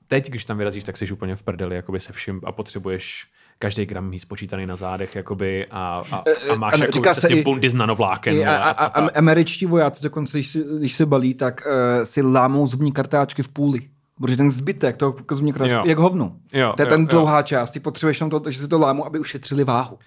[0.09, 3.27] teď, když tam vyrazíš, tak jsi úplně v prdeli jakoby se vším a potřebuješ
[3.59, 7.29] každý gram mít spočítaný na zádech jakoby a, a, a máš Ano, jako říká se
[7.29, 8.35] i- bundy z nanovláken.
[8.35, 11.63] I, a, vole, a, a, a američtí vojáci dokonce, když si, když se balí, tak
[11.67, 13.81] uh, si lámou zubní kartáčky v půli.
[14.21, 15.83] Protože ten zbytek toho zubní kartáčky Jo.
[15.85, 16.37] je jak hovno.
[16.53, 17.07] Jo, to je jo, ten jo.
[17.07, 17.71] dlouhá část.
[17.71, 19.99] Ty potřebuješ jenom to, že si to lámou, aby ušetřili váhu.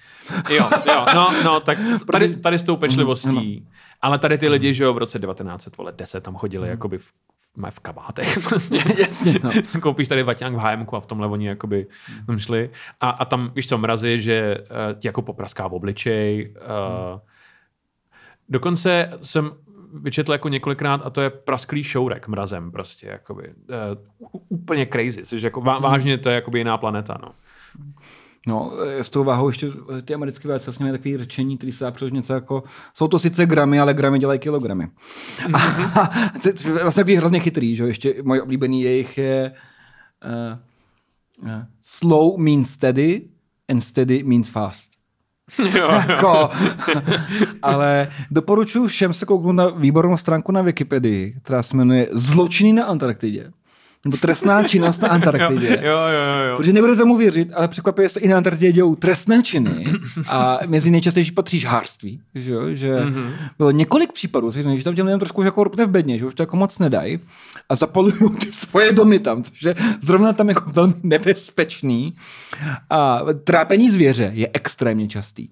[0.50, 1.78] Jo, jo, no, no, tak
[2.12, 3.68] tady, tady s tou pečlivostí,
[4.02, 7.12] ale tady ty lidi, že jo, v roce 1910 tam chodili jakoby v,
[7.58, 8.49] v, v kabátech.
[8.49, 8.84] Vlastně.
[8.97, 9.51] Jasně, no.
[9.82, 11.88] Koupíš tady vaťák v HM a v tomhle oni jakoby
[12.26, 12.70] tam šli.
[13.01, 16.53] A, a tam, víš co, mrazy, že uh, ti jako popraská v obličej.
[16.55, 17.20] Uh,
[18.49, 19.51] dokonce jsem
[19.93, 23.47] vyčetl jako několikrát a to je prasklý šourek mrazem prostě, jakoby.
[23.47, 27.32] Uh, úplně crazy, což jako vá, vážně to je jakoby jiná planeta, no.
[28.48, 31.72] No, eh, s tou váhou ještě eh, ty americké vojáci vlastně mají takový řečení, který
[31.72, 34.89] se dá přeložit něco jako, jsou to sice gramy, ale gramy dělají kilogramy.
[35.54, 35.60] A,
[36.41, 39.52] to je vlastně takový hrozně chytrý, že jo, ještě můj oblíbený jejich je
[40.26, 43.22] uh, uh, slow means steady
[43.70, 44.89] and steady means fast.
[45.78, 46.50] jo, jako,
[47.62, 52.86] ale doporučuji všem se kouknout na výbornou stránku na Wikipedii, která se jmenuje Zločiny na
[52.86, 53.52] Antarktidě.
[54.08, 55.80] Nebo trestná činnost na Antarktidě.
[55.82, 56.58] jo, jo, jo, jo.
[56.58, 59.86] Protože nebudete tomu věřit, ale překvapivě se i na Antarktidě dějou trestné činy
[60.28, 62.62] a mezi nejčastější patří žhářství, že, jo?
[62.74, 63.30] že mm-hmm.
[63.58, 66.36] bylo několik případů, že tam těm lidem trošku už jako rupne v bedně, že už
[66.36, 67.20] to jako moc nedají
[67.70, 72.16] a zapalují ty svoje domy tam, což je zrovna tam jako velmi nebezpečný
[72.89, 75.49] a trápení zvěře je extrémně častý.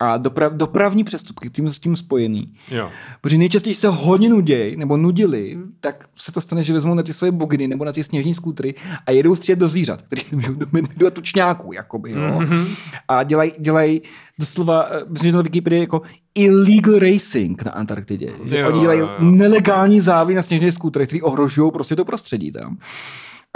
[0.00, 2.52] A doprav, dopravní přestupky tím s tím spojený.
[2.70, 2.90] jo.
[3.20, 7.12] Protože nejčastěji se hodně nuděj, nebo nudili, tak se to stane, že vezmou na ty
[7.12, 8.74] svoje buginy nebo na ty sněžní skútry
[9.06, 10.66] a jedou střílet do zvířat, který nemůžou do,
[10.96, 12.18] do tučňáků, jakoby, jo.
[12.18, 12.66] Mm-hmm.
[13.08, 14.02] A dělají, dělají
[14.38, 16.02] doslova, eh, myslím, že to na Wikipedii jako
[16.34, 18.32] illegal racing na Antarktidě.
[18.44, 19.30] Že Jo, oni dělají jo, jo.
[19.30, 22.78] nelegální závy na sněžné skútry, které ohrožují prostě to prostředí tam.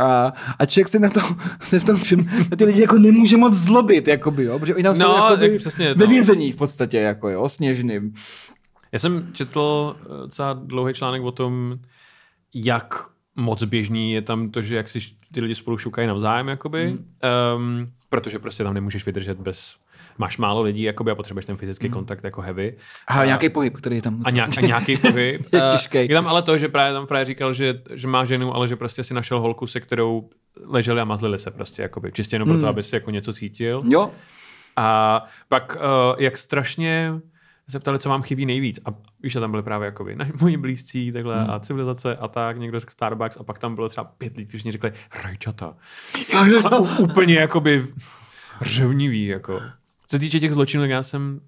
[0.01, 1.20] A, a člověk se na to,
[1.61, 4.84] se v tom všem, na ty lidi jako nemůže moc zlobit, jakoby, jo, protože oni
[4.84, 8.14] tam No, jsou jakoby jak přesně ve vězení v podstatě, jako jo, sněžným.
[8.92, 11.78] Já jsem četl eh, docela dlouhý článek o tom,
[12.55, 14.98] jak moc běžný je tam to, že jak si
[15.32, 17.07] ty lidi spolu šukají navzájem, jakoby, mm.
[17.57, 19.76] um, protože prostě tam nemůžeš vydržet bez,
[20.20, 21.92] máš málo lidí, jakoby, a potřebuješ ten fyzický mm.
[21.92, 22.76] kontakt jako heavy.
[23.06, 24.22] A nějaký pohyb, který je tam.
[24.24, 25.46] A, nějak, a nějaký pohyb.
[25.52, 26.06] Je těžkej.
[26.08, 28.76] Je tam ale to, že právě tam právě říkal, že, že má ženu, ale že
[28.76, 30.28] prostě si našel holku, se kterou
[30.66, 33.82] leželi a mazlili se prostě, jakoby, čistě jenom proto, aby si jako něco cítil.
[33.88, 34.10] Jo,
[34.76, 37.12] A pak, uh, jak strašně
[37.68, 38.80] se ptali, co vám chybí nejvíc.
[38.84, 38.90] A
[39.22, 41.50] víš, že tam byly právě jakoby na, moji blízcí, takhle, Hmm.
[41.50, 44.72] a civilizace a tak, někdo řekl Starbucks a pak tam bylo třeba pět lidí, kteří
[44.72, 44.92] řekli
[45.24, 45.74] rajčata.
[46.34, 46.66] jo, jo.
[46.66, 47.86] A úplně jakoby
[48.60, 49.60] řevnivý, jako.
[50.11, 51.40] Co se týče těch zločinů, tak já jsem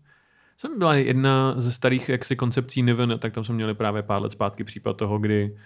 [0.56, 4.32] jsem byla jedna ze starých jaksi koncepcí Niven, tak tam jsme měli právě pár let
[4.32, 5.58] zpátky případ toho, kdy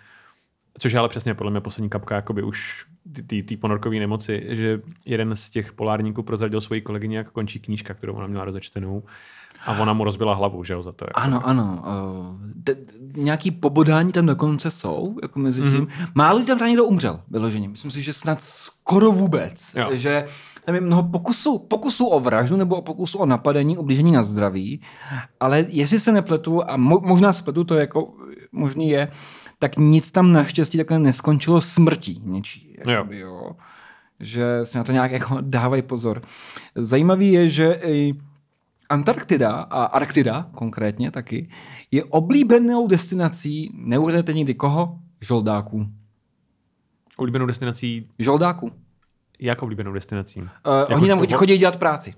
[0.79, 2.87] což je ale přesně podle mě poslední kapka jakoby už
[3.27, 8.13] té ponorkové nemoci, že jeden z těch polárníků prozradil svoji kolegyni, jak končí knížka, kterou
[8.15, 9.03] ona měla rozečtenou
[9.67, 11.05] a ona mu rozbila hlavu, že jo, za to.
[11.05, 11.21] Jako.
[11.21, 11.83] Ano, ano.
[12.69, 12.75] Uh,
[13.17, 15.87] nějaký pobodání tam dokonce jsou, jako mezi tím.
[15.87, 16.09] Mm-hmm.
[16.15, 17.69] Málo lidí tam tam někdo umřel, vyloženě.
[17.69, 19.75] Myslím si, že snad skoro vůbec.
[19.75, 19.89] Jo.
[19.93, 20.25] Že
[20.65, 24.81] tam je mnoho pokusů, pokusů o vraždu nebo o pokusu o napadení, ublížení na zdraví,
[25.41, 28.15] ale jestli se nepletu, a mo, možná se pletu, to je jako
[28.53, 29.09] možný je,
[29.59, 32.77] tak nic tam naštěstí takhle neskončilo smrtí něčí.
[32.87, 33.29] Jakoby, jo.
[33.29, 33.51] jo.
[34.21, 36.23] Že si na to nějak jako dávají pozor.
[36.75, 38.15] Zajímavý je, že i
[38.89, 41.49] Antarktida a Arktida konkrétně taky
[41.91, 44.99] je oblíbenou destinací, neuvěřete nikdy koho?
[45.21, 45.87] Žoldáků.
[47.17, 48.71] Oblíbenou destinací, Žoldáků.
[49.39, 50.41] jak oblíbenou destinací?
[50.41, 50.49] Uh,
[50.81, 52.15] Jako oni tam toho- chodí dělat práci.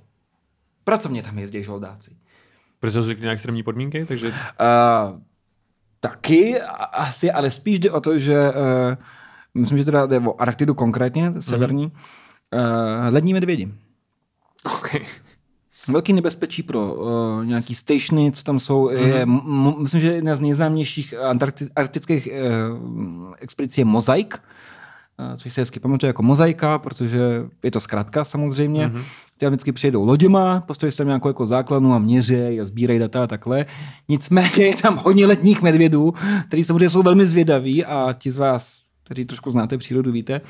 [0.84, 2.10] Pracovně tam jezdí žoldáci.
[2.80, 5.20] Protože jsou zvyklí na extrémní podmínky, takže Uh,
[6.00, 6.60] taky
[6.92, 8.54] asi, ale spíš jde o to, že uh,
[9.54, 13.06] myslím, že teda jde o Arktidu konkrétně, severní, mm-hmm.
[13.08, 13.72] uh, lední medvědi.
[14.64, 14.94] OK.
[15.88, 18.86] Velký nebezpečí pro uh, nějaký stationy, co tam jsou.
[18.86, 19.06] Mm-hmm.
[19.06, 24.38] Je, m- myslím, že jedna z nejznámějších antarkti- arktických uh, expedicí je Mozaik,
[25.30, 27.20] uh, což se hezky pamatuje jako mozaika, protože
[27.62, 28.88] je to zkrátka samozřejmě.
[28.88, 29.02] Mm-hmm.
[29.38, 33.22] Ty tam vždycky přijedou loděma, postaví tam nějakou jako základnu a měřejí a sbírají data
[33.22, 33.66] a takhle.
[34.08, 36.14] Nicméně je tam hodně letních medvědů,
[36.48, 38.78] kteří samozřejmě jsou velmi zvědaví a ti z vás,
[39.08, 40.40] kteří trošku znáte přírodu, víte,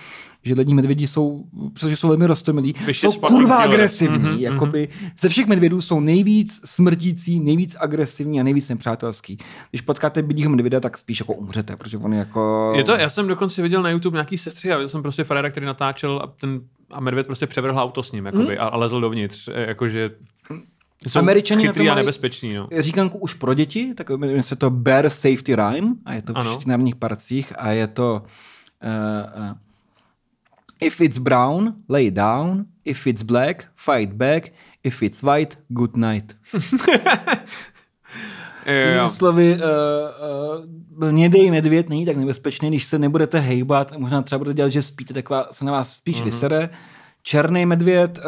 [0.42, 1.44] že lední medvědi jsou,
[1.74, 4.18] protože jsou velmi rostomilí, jsou kurva agresivní.
[4.18, 4.88] Mhm, Mm-hmm, jakoby
[5.20, 9.38] ze všech medvědů jsou nejvíc smrtící, nejvíc agresivní a nejvíc nepřátelský.
[9.70, 12.72] Když potkáte bílého medvěda, tak spíš jako umřete, protože on je jako...
[12.76, 15.50] Je to, já jsem dokonce viděl na YouTube nějaký sestřih a viděl jsem prostě Freda,
[15.50, 18.66] který natáčel a ten a medvěd prostě převrhl auto s ním jakoby, Hmm?
[18.66, 20.10] a, a lezl dovnitř, e, jakože
[21.08, 22.54] jsou Američani na to chytrý a mají- nebezpeční.
[22.54, 22.68] No.
[22.78, 26.36] říkanku už pro děti, tak jmenuje se to Bear Safety Rhyme a je to v
[26.36, 26.50] Ano.
[26.58, 28.22] všech národních parcích a je to
[28.82, 29.56] uh, uh,
[30.80, 32.64] If it's brown, lay down.
[32.84, 34.52] If it's black, fight back.
[34.84, 36.36] If it's white, good night.
[38.66, 38.90] Jo, jo.
[38.92, 44.22] Jinými slovy, uh, uh, hnědej medvěd není tak nebezpečný, když se nebudete hejbat a možná
[44.22, 46.22] třeba budete dělat, že spíte, tak vás, se na vás spíš Mhm.
[46.22, 46.32] mm-hmm.
[46.32, 46.68] vysere.
[47.22, 48.24] Černý medvěd uh,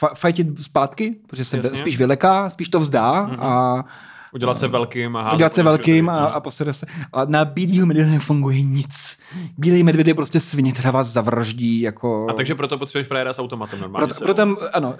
[0.00, 1.66] fa- fajtit zpátky, protože se Jasně.
[1.66, 1.78] Jasně.
[1.78, 3.36] spíš vyleká, spíš to vzdá mm-hmm.
[3.44, 3.84] a
[4.36, 6.86] Udělat se velkým a udělat se velkým a, a posede se.
[7.12, 9.18] A na bílýho medvěda nefunguje nic.
[9.58, 11.80] Bílý medvěd je prostě svině, která vás zavraždí.
[11.80, 12.26] Jako...
[12.30, 14.06] A takže proto potřebuješ frajera s automatem normálně.
[14.06, 14.96] proto, proto ano,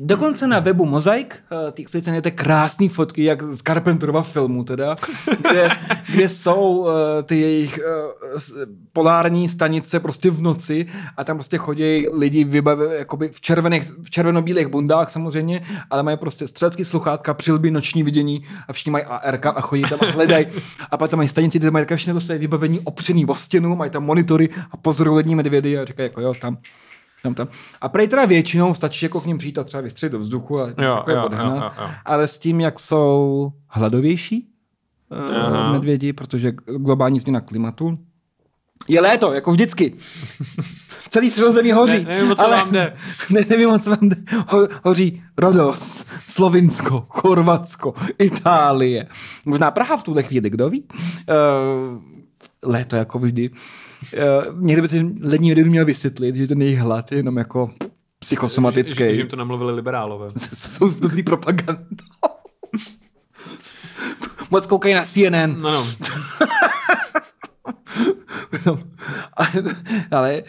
[0.00, 1.36] Dokonce na webu Mozaik,
[1.68, 4.96] eh, ty expedice najdete krásné fotky, jak z Carpenterova filmu teda,
[5.48, 5.70] kde,
[6.14, 10.86] kde jsou eh, ty jejich eh, polární stanice prostě v noci
[11.16, 16.16] a tam prostě chodí lidi vybavi, jakoby v, červených, v červenobílých bundách samozřejmě, ale mají
[16.16, 20.46] prostě střelecký sluchátka, přilby, noční vidění a všichni mají ARK a chodí tam a hledají.
[20.90, 23.90] A pak tam mají stanici, kde mají všechno to své vybavení opřený o stěnu, mají
[23.90, 26.58] tam monitory a pozorují lední medvědy a říkají jako jo, tam
[27.24, 27.48] tam, tam.
[27.80, 30.68] A prej teda většinou stačí jako k ním přijít a třeba vystřelit do vzduchu a
[30.68, 31.70] jako je jo, jo, jo, jo.
[32.04, 34.48] Ale s tím, jak jsou hladovější
[35.12, 35.72] eh, Aha.
[35.72, 37.98] medvědi, protože globální změna klimatu,
[38.88, 39.94] je léto, jako vždycky.
[41.10, 42.04] Celý středozemí hoří.
[42.04, 42.96] Ne, nevím, o co vám jde.
[43.30, 44.16] Ne, nevím, o co vám jde.
[44.48, 49.06] Ho, hoří Rodos, Slovinsko, Chorvatsko, Itálie.
[49.44, 50.84] Možná Praha v tuhle chvíli, kdo ví?
[50.84, 52.02] Uh,
[52.62, 53.50] léto, jako vždy.
[54.12, 57.70] Uh, někdy by ten lední medvěd měl vysvětlit, že ten jejich hlad je jenom jako
[58.18, 58.94] psychosomatický.
[58.94, 60.30] Že, že jim to namluvili liberálové.
[60.54, 61.84] Jsou dobrý propaganda.
[64.50, 65.60] Moc koukají na CNN.
[65.60, 65.86] No, no.
[68.66, 68.78] No,
[69.32, 69.52] ale,
[70.10, 70.42] ale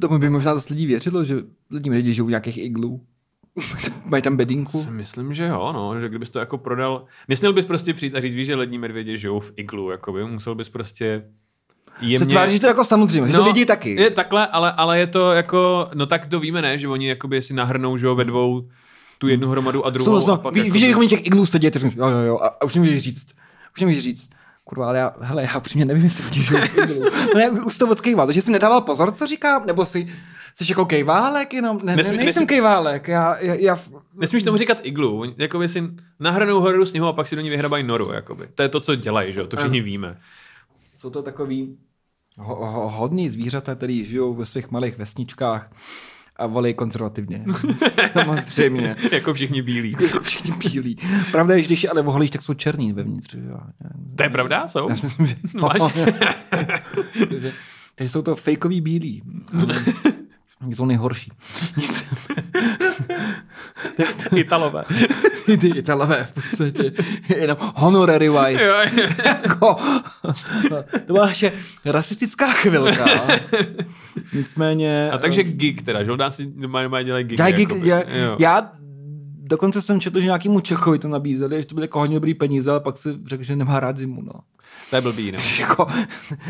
[0.00, 1.36] tomu by možná dost lidí věřilo, že
[1.70, 3.00] lidi medvědi žijou v nějakých iglů.
[4.10, 4.82] Mají tam bedinku.
[4.82, 8.20] Si myslím, že jo, no, že kdybys to jako prodal, nesměl bys prostě přijít a
[8.20, 11.24] říct, víš, že lední medvědi žijou v iglu, jakoby, musel bys prostě
[12.02, 12.18] jemně...
[12.18, 14.00] Se tváří, že to jako samozřejmě, že to vidí taky.
[14.00, 17.42] Je takhle, ale, ale je to jako, no tak to víme, ne, že oni jakoby
[17.42, 18.68] si nahrnou, že jo, ve dvou
[19.18, 20.20] tu jednu hromadu a druhou.
[20.20, 22.46] Jsou, a ví, jako- víš, že jako těch iglů sedět, říkáš, jo, jo, jo, a,
[22.46, 23.26] a už nemůžeš říct.
[23.74, 24.28] Už nemůžeš říct.
[24.64, 26.60] Kurva, ale já, hele, já upřímně nevím, jestli oni žijou.
[27.34, 30.08] No já už to odkejval, takže jsi nedával pozor, co říkám, nebo si
[30.54, 31.78] Jsi jako kejválek jenom?
[31.84, 33.78] Ne, Nesmí- ne, nejsem nesmí- kejválek, já, já, já,
[34.14, 35.82] Nesmíš tomu říkat iglu, oni jakoby si
[36.20, 38.48] nahranou horu sněhu a pak si do ní vyhrabají noru, jakoby.
[38.54, 40.18] To je to, co dělají, že jo, to všichni víme.
[40.98, 41.76] Jsou to takový
[42.38, 45.70] ho, ho, hodní zvířata, který žijou ve svých malých vesničkách
[46.36, 47.44] a volí konzervativně.
[48.12, 48.96] Samozřejmě.
[49.12, 49.96] jako všichni bílí.
[50.00, 50.98] Jako Všichni bílí.
[51.30, 53.34] Pravda je, že když je ale voholíš, tak jsou černý vevnitř.
[53.34, 53.58] Jo.
[54.16, 54.88] To je pravda, jsou?
[54.88, 55.36] Já si myslím, že...
[55.54, 55.82] Máš?
[57.28, 57.52] takže,
[57.94, 59.22] takže jsou to fejkový bílí.
[60.70, 61.32] Jsou nejhorší.
[61.76, 62.14] Nic.
[64.36, 64.84] Italové.
[65.60, 66.92] Ty Italové v podstatě.
[67.36, 68.60] Jenom honorary white.
[68.60, 69.08] Jo, jo.
[69.42, 69.76] jako,
[71.06, 71.52] to byla naše
[71.84, 73.06] rasistická chvilka.
[74.32, 75.10] Nicméně...
[75.10, 77.38] A takže gig teda, žoldáci doma doma dělají gig.
[77.38, 78.02] já, gig, já,
[78.38, 78.72] já
[79.52, 82.70] dokonce jsem četl, že nějakému Čechovi to nabízeli, že to byly jako hodně dobrý peníze,
[82.70, 84.22] ale pak si řekl, že nemá rád zimu.
[84.22, 84.32] No.
[84.90, 85.38] To je blbý, no.
[85.60, 85.86] jako,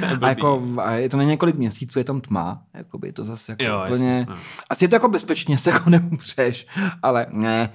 [0.09, 0.23] blbý.
[0.23, 3.53] a jako, a je to na několik měsíců, je tam tma, jakoby je to zase
[3.53, 4.37] jako Jo, úplně, jasně, no.
[4.71, 6.67] asi je to jako bezpečně, se jako neumřeš,
[7.03, 7.73] ale ne,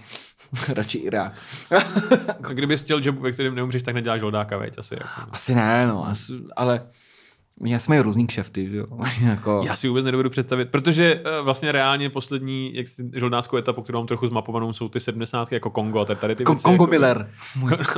[0.74, 1.34] radši Irák.
[2.44, 4.94] A kdyby chtěl job, ve kterém neumřeš, tak neděláš žoldáka, veď, asi.
[4.96, 5.22] Jako.
[5.32, 6.82] asi ne, no, asi, ale
[7.66, 8.86] já jsme různý kšefty, že jo,
[9.22, 12.86] jako, Já si vůbec nedovedu představit, protože eh, vlastně reálně poslední jak
[13.16, 16.44] žoldáckou etapu, kterou mám trochu zmapovanou, jsou ty 70 jako Kongo a tady- tady ty
[16.44, 16.64] Ko- věci.
[16.64, 17.30] Kongo jako, Miller.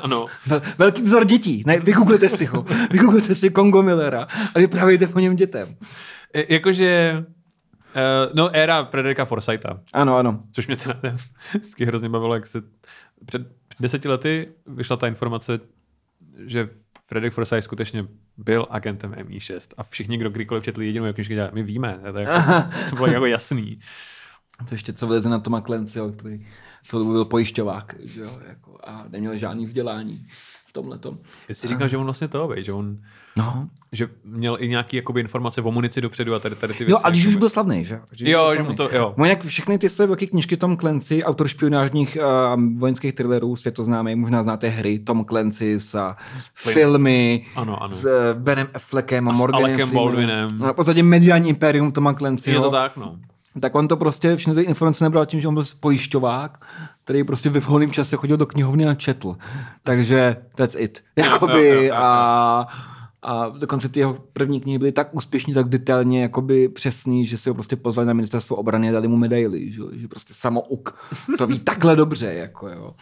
[0.03, 0.25] ano.
[0.47, 1.63] Vel- Velký vzor dětí.
[1.65, 2.65] Ne, vygooglete si ho.
[2.91, 5.75] Vygooglete si Kongo Millera a vyprávějte po něm dětem.
[6.35, 7.23] E, jakože,
[8.27, 10.43] uh, no éra Frederika Forsyta, Ano, ano.
[10.51, 10.99] což mě teda
[11.49, 12.61] vždycky hrozně bavilo, jak se
[13.25, 13.41] před
[13.79, 15.59] deseti lety vyšla ta informace,
[16.45, 16.69] že
[17.05, 21.63] Frederick Forsyth skutečně byl agentem MI6 a všichni, kdo kdykoliv četli jedinou jeho knižku, my
[21.63, 23.79] víme, to, jako, to bylo jako jasný.
[24.69, 26.47] To ještě co vleze na Toma Clancyho, který
[26.89, 30.27] to byl pojišťovák že jo, jako, a neměl žádný vzdělání.
[30.67, 31.17] v tomhle tom.
[31.47, 33.01] Ty jsi říkal, že on vlastně to, že on
[33.39, 33.67] No.
[33.91, 36.91] že měl i nějaký jakoby, informace o munici dopředu a tady, tady ty věci.
[36.91, 37.39] Jo, a když už jakoby.
[37.39, 37.99] byl slavný, že?
[38.09, 39.13] Když Jo, že mu to, jo.
[39.17, 42.17] No jinak všechny ty své velké knižky Tom Clancy, autor špionážních
[42.55, 46.17] uh, vojenských thrillerů, světoznámý, možná znáte hry Tom Clancy a
[46.53, 46.73] Film.
[46.73, 47.95] filmy Ano, ano.
[47.95, 49.95] s uh, Benem Affleckem a, A s Morganem Freemanem.
[49.95, 50.59] Baldwinem.
[50.59, 52.55] No, v podstatě mediální impérium Toma Clancyho.
[52.55, 53.15] Je to tak, no.
[53.61, 56.65] tak on to prostě všechny ty informace nebral tím, že on byl pojišťovák,
[57.03, 59.35] který prostě ve volném čase chodil do knihovny a četl.
[59.83, 61.03] Takže that's it.
[61.15, 61.93] Jakoby jo, jo, jo.
[61.95, 62.67] a,
[63.21, 67.49] a dokonce ty jeho první knihy byly tak úspěšní, tak detailně jakoby přesný, že si
[67.49, 70.99] ho prostě pozvali na ministerstvo obrany a dali mu medaily, že, že prostě samouk
[71.37, 72.95] to ví takhle dobře, jako jo.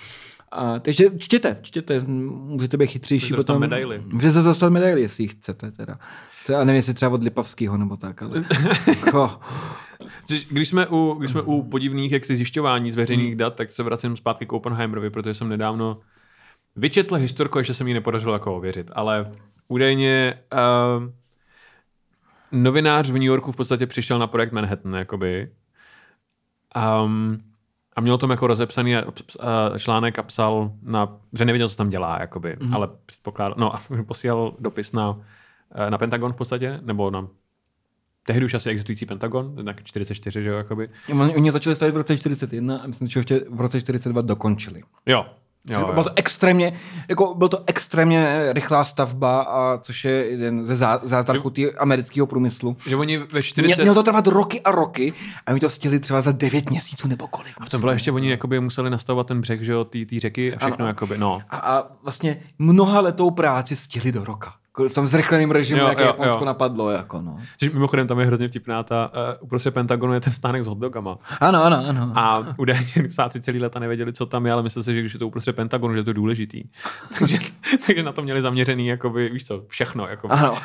[0.52, 3.26] A, takže čtěte, čtěte, můžete být chytřejší.
[3.26, 4.04] Můžete dostat potom- medaily.
[4.06, 6.00] Můžete dostat medaily, jestli ji chcete teda.
[6.44, 8.46] Třeba, nevím, jestli třeba od Lipavského nebo tak, ale...
[8.88, 9.40] jako,
[10.50, 14.18] Když jsme, u, když jsme u podivných jaksi zjišťování z veřejných dat, tak se vracím
[14.18, 16.00] zpátky k Oppenheimerovi, protože jsem nedávno
[16.76, 19.32] vyčetl historku, ještě se mi ji nepodařilo jako ověřit, ale
[19.68, 21.04] údajně uh,
[22.52, 25.52] novinář v New Yorku v podstatě přišel na projekt Manhattan, jakoby,
[27.04, 27.38] um,
[27.96, 29.04] a měl tom jako rozepsaný a,
[29.40, 32.74] a článek a psal na, že nevěděl, co tam dělá, jakoby, mm.
[32.74, 35.20] ale předpokládal, no a posílal dopis na,
[35.76, 37.28] eh, na Pentagon v podstatě, nebo na
[38.28, 40.90] tehdy už asi existující Pentagon, tak 44, že jo, jakoby.
[41.20, 44.22] Oni, oni začali stavět v roce 41 a myslím, že ho ještě v roce 42
[44.22, 44.84] dokončili.
[45.06, 45.26] Jo.
[45.70, 45.94] Jo, Jo, jo.
[45.94, 46.74] bylo to extrémně,
[47.08, 52.78] jako byl to extrémně rychlá stavba, a což je jeden ze zá- zázraků amerického průmyslu.
[52.88, 53.82] Že oni ve Mě, 40...
[53.82, 55.14] mělo to trvat roky a roky
[55.46, 57.54] a oni to stihli třeba za 9 měsíců nebo kolik.
[57.66, 60.58] v tom bylo ještě, oni jakoby museli nastavovat ten břeh, že jo, té řeky a
[60.58, 60.88] všechno, Ano.
[60.88, 61.42] jakoby, no.
[61.50, 64.54] a, a vlastně mnoha letou práci stihli do roka.
[64.78, 66.46] Jako V tom zrychleném režimu, Jo, jak jo, Japonsko jo.
[66.46, 66.90] napadlo.
[66.90, 67.40] Jako no.
[67.62, 71.18] Že mimochodem tam je hrozně vtipná ta, uh, uprostřed Pentagonu je ten stánek s hotdogama.
[71.40, 72.12] Ano, ano, ano.
[72.16, 75.20] A údajně sáci celý leta nevěděli, co tam je, ale mysleli si, že když je
[75.20, 76.64] to uprostřed Pentagonu, že je to důležitý.
[77.20, 77.38] takže,
[77.88, 80.08] takže na to měli zaměřený, jakoby, víš co, všechno.
[80.08, 80.34] Jakoby.
[80.34, 80.56] Ano.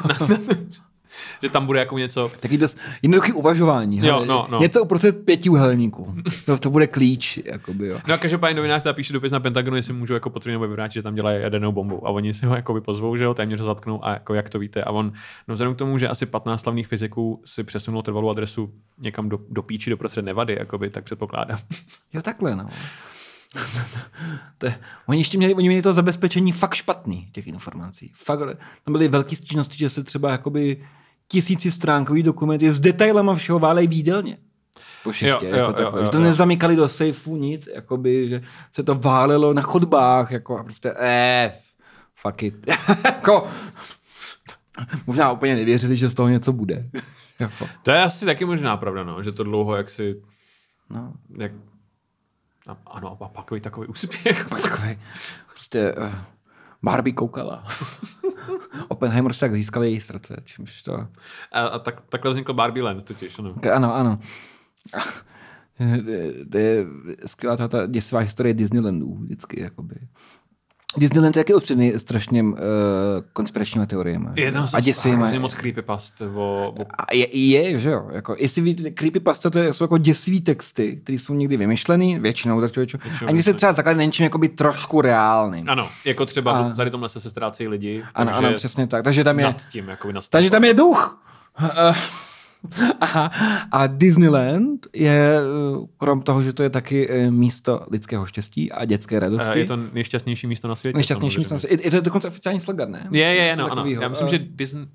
[1.42, 3.98] Že tam bude jako něco, Taky dost jednoduchý uvažování.
[3.98, 4.26] Jo, hele.
[4.26, 4.60] no, no.
[4.60, 6.14] Něco uprostřed pěti uhelníků.
[6.46, 7.38] To, to bude klíč.
[7.44, 7.98] Jakoby, jo.
[8.08, 10.94] No a každopádně novinář teda píše dopis na Pentagonu, jestli můžu jako potvrdit nebo vyvrátit,
[10.94, 12.06] že tam dělají jadernou bombu.
[12.06, 14.58] A oni si ho jako pozvou, že jo, téměř ho zatknou a jako jak to
[14.58, 14.84] víte.
[14.84, 15.12] A on,
[15.48, 19.38] no vzhledem k tomu, že asi 15 slavných fyziků si přesunul trvalou adresu někam do,
[19.50, 21.58] do píči, do prostřed Nevady, jakoby, tak předpokládám.
[22.12, 22.68] Jo, takhle, no.
[24.58, 28.12] to je, oni ještě měli, oni měli to zabezpečení fakt špatný, těch informací.
[28.14, 28.38] Fakt,
[28.84, 30.84] tam byly velké stížnosti, že se třeba jakoby
[31.32, 34.38] tisíci stránkový dokumenty s detailama všeho válej výdelně.
[35.04, 36.00] Po šichtě, Jo, jo, jako jo, takhle.
[36.00, 36.22] jo, že to jo.
[36.22, 41.52] nezamykali do sejfu nic, jakoby, že se to válelo na chodbách, jako a prostě, eh,
[42.14, 42.54] fuck it.
[43.04, 43.46] jako,
[45.06, 46.88] možná úplně nevěřili, že z toho něco bude.
[47.38, 50.22] jako, To je asi taky možná pravda, no, že to dlouho jak si,
[50.90, 51.12] no.
[51.38, 51.52] jak,
[52.68, 54.48] a, ano, a pak takový úspěch.
[54.48, 54.98] Pak takový,
[55.54, 56.12] prostě uh,
[56.82, 57.66] Barbie koukala.
[58.88, 61.06] Oppenheimer si tak získal její srdce, čímž to...
[61.52, 63.54] A, a tak, takhle vznikl Barbie Land totiž, ano.
[63.74, 64.18] Ano, ano.
[66.50, 66.86] To je
[67.26, 69.94] skvělá ta, ta děsivá historie Disneylandů vždycky, jakoby.
[70.96, 72.58] Disneyland je taky otřený strašně uh,
[73.32, 74.28] konspiračníma teoriemi.
[74.34, 75.18] Je tam a děsivýma.
[75.18, 78.08] hrozně moc creepypast o, o A je, je, že jo.
[78.12, 82.72] Jako, jestli víte, creepypasta to jsou jako děsivý texty, které jsou někdy vymyšlený, většinou tak
[82.72, 82.98] člověče.
[83.26, 85.70] A někdy se třeba zakládají na něčem jakoby trošku reálným.
[85.70, 88.04] Ano, jako třeba A- tady tomhle se, ztrácejí lidi.
[88.14, 89.04] Ano, ano, přesně tak.
[89.04, 91.18] Takže tam je, Nad tím, jako takže tam je duch.
[92.82, 93.30] Eh, Aha.
[93.72, 98.84] A Disneyland je, eh, krom toho, že to je taky eh, místo lidského štěstí a
[98.84, 100.96] dětské radosti, Je to nejšťastnější místo na světě.
[100.96, 101.48] nejšťastnější místo.
[101.48, 101.76] samozřejmě.
[101.82, 103.08] Je, je to dokonce oficiální slogan, ne?
[103.12, 103.84] Je, je, je, no, ano.
[103.86, 104.86] Já myslím, Eh, že Disney...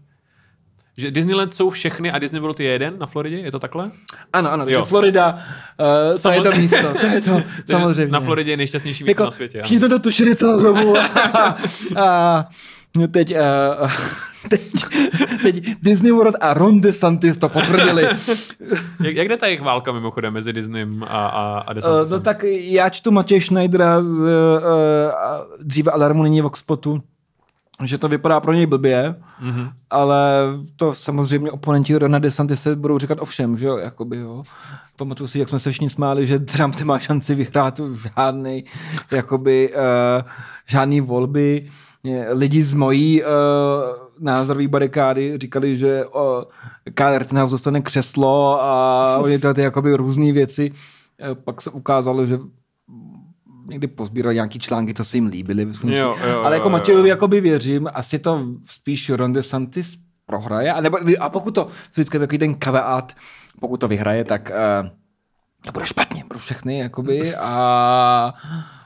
[1.00, 3.92] Že Disneyland jsou všechny a Disney World je jeden na Floridě, je to takhle?
[4.34, 4.82] Ano, ano, takže.
[4.84, 5.40] Florida,
[6.14, 8.12] uh, to je to místo, to je to, samozřejmě.
[8.12, 9.62] Na Floridě je nejšťastnější místo jako, na světě.
[9.62, 10.96] Všichni jsme to tušili celou dobu.
[11.98, 12.50] a
[13.08, 13.36] teď,
[13.82, 13.92] uh,
[14.50, 14.62] teď,
[15.44, 18.04] teď Disney World a Ron DeSantis to potvrdili.
[19.04, 22.18] Jak, jak jde ta jejich válka mimochodem mezi Disneym a, a, a Uh, DeSantisem?
[22.20, 24.26] no tak já čtu Matěj Schneidera z uh, uh,
[25.64, 27.02] dříve Alarmu nyní Voxpotu,
[27.84, 29.70] že to vypadá pro něj blbě, Mhm.
[29.90, 30.20] ale
[30.76, 34.44] to samozřejmě oponenti Rona DeSantise budou říkat ovšem, že jo, jakoby, jo.
[34.96, 37.80] Pamatuju si, jak jsme se všichni smáli, že Trump nemá šanci vyhrát
[38.18, 38.64] žádný,
[39.12, 40.30] jakoby, uh,
[40.66, 41.70] žádný volby.
[42.30, 43.30] Lidi z mojí uh,
[44.20, 46.22] názorové barikády říkali, že uh,
[46.94, 50.72] Kyle Rittenhouse dostane křeslo a oni to ty jakoby různé věci.
[51.22, 52.38] Eh, Pak se ukázalo, že
[53.68, 55.68] někdy pozbírali nějaký články, to se jim líbily.
[55.84, 57.14] Jo, jo, Ale jako jo, Matějovi jo.
[57.14, 62.38] jakoby věřím, asi to spíš Ron DeSantis prohraje, a, nebo, a pokud to, vždycky takový
[62.38, 63.14] ten kaveát,
[63.60, 64.52] pokud to vyhraje, tak
[64.82, 64.90] uh,
[65.66, 68.77] to bude špatně pro všechny, jakoby, a Uh,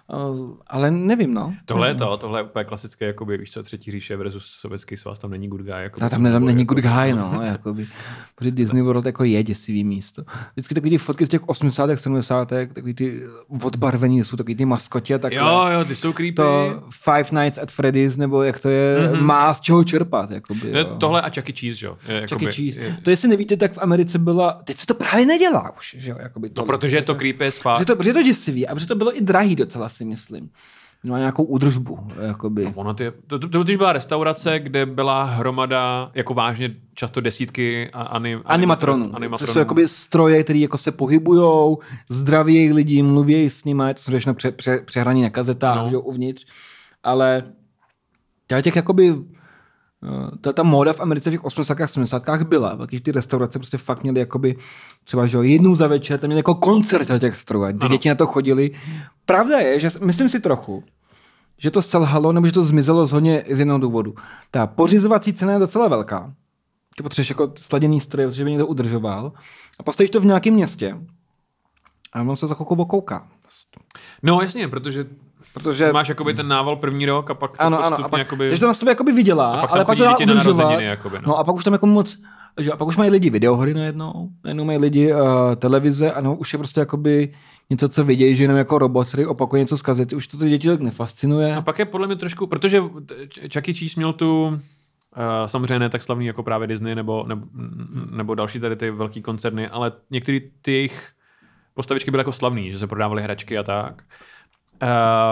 [0.68, 1.54] ale nevím, no.
[1.66, 5.20] Tohle je to, tohle je úplně klasické, jakoby, víš co, třetí říše versus sovětský svaz,
[5.20, 5.72] tam není good guy.
[5.78, 7.88] Jakoby, No, tam, tam není good guy, no, jakoby.
[8.36, 10.24] Protože Disney World jako je děsivý místo.
[10.54, 11.90] Vždycky takový ty fotky z těch 80.
[12.00, 12.50] 70.
[12.74, 13.22] takový ty
[13.66, 16.36] odbarvení, jsou takový ty maskotě, tak Jo, jo, ty jsou creepy.
[16.36, 19.22] to Five Nights at Freddy's, nebo jak to je, mm-hmm.
[19.22, 20.96] má z čeho čerpat, jakoby, Je jo.
[21.00, 21.54] Tohle a Chuck E.
[21.54, 21.98] Cheese, že jo.
[22.08, 22.22] Je, E.
[22.22, 22.80] jakoby- Cheese.
[22.80, 26.12] je- To jestli nevíte, tak v Americe byla, teď se to právě nedělá už, že
[26.12, 26.78] jo, jakoby No, tohle.
[26.78, 27.74] protože je to creepy as fuck.
[27.74, 30.50] Protože to, protože je to děsivý a protože to bylo i drahý docela, si myslím.
[31.04, 32.66] Má nějakou údržbu, jakoby.
[32.66, 37.22] No, ono ty, to, to, to totiž byla restaurace, kde byla hromada, jako vážně často
[37.22, 39.16] desítky anim, Animatronů.
[39.16, 39.48] animatronů.
[39.48, 41.78] To jsou jakoby stroje, které jako se pohybujou,
[42.10, 46.02] zdraví lidi, mluví s nimi, to jsou všechno pře, pře, přehraní na kazetách No.
[46.02, 46.46] uvnitř.
[47.04, 47.44] Ale
[48.62, 49.16] těch jakoby
[50.42, 51.82] ta, ta móda v Americe v těch 80.
[51.82, 52.44] a 70.
[52.44, 52.76] byla.
[52.76, 54.56] Taky ty restaurace prostě fakt měly jakoby
[55.04, 57.66] třeba, že jo, jednou za večer, tam měli jako koncert těch strojů.
[57.66, 57.90] Ty Ano.
[57.90, 58.72] děti na to chodili.
[59.26, 60.84] Pravda je, že myslím si trochu,
[61.58, 64.16] že to selhalo, nebo že to zmizelo z hodně z jednoho důvodu.
[64.52, 66.34] Ta pořizovací cena je docela velká.
[66.98, 69.32] Ty potřebuješ jako sladěný stroje, protože by někdo udržoval.
[69.80, 70.98] A postavíš to v nějakém městě
[72.14, 73.28] a on se za chvilku okouká.
[74.24, 75.06] No jasně, protože
[75.54, 78.20] Protože máš jakoby ten nával první rok a pak to ano, ano, postupně a pak,
[78.20, 78.48] jakoby...
[78.48, 80.80] takže to na sobě jakoby vydělá, A pak ale pak to dá na udržovat.
[80.80, 81.24] jakoby, no.
[81.28, 81.38] no.
[81.38, 82.18] a pak už tam jako moc,
[82.60, 85.20] že, a pak už mají lidi videohry najednou, najednou mají lidi uh,
[85.56, 87.34] televize a no, už je prostě jakoby
[87.70, 90.50] něco, co vidějí, že jenom jako robot, který opakuje něco z kazety, už to ty
[90.50, 91.56] děti tak nefascinuje.
[91.56, 92.82] A pak je podle mě trošku, protože
[93.54, 93.74] Chuck E.
[93.74, 94.58] Cheese měl tu uh,
[95.46, 97.46] samozřejmě ne tak slavný jako právě Disney nebo, nebo,
[98.12, 101.10] nebo další tady ty velký koncerny, ale některé ty jejich
[101.74, 104.02] postavičky byly jako slavný, že se prodávaly hračky a tak.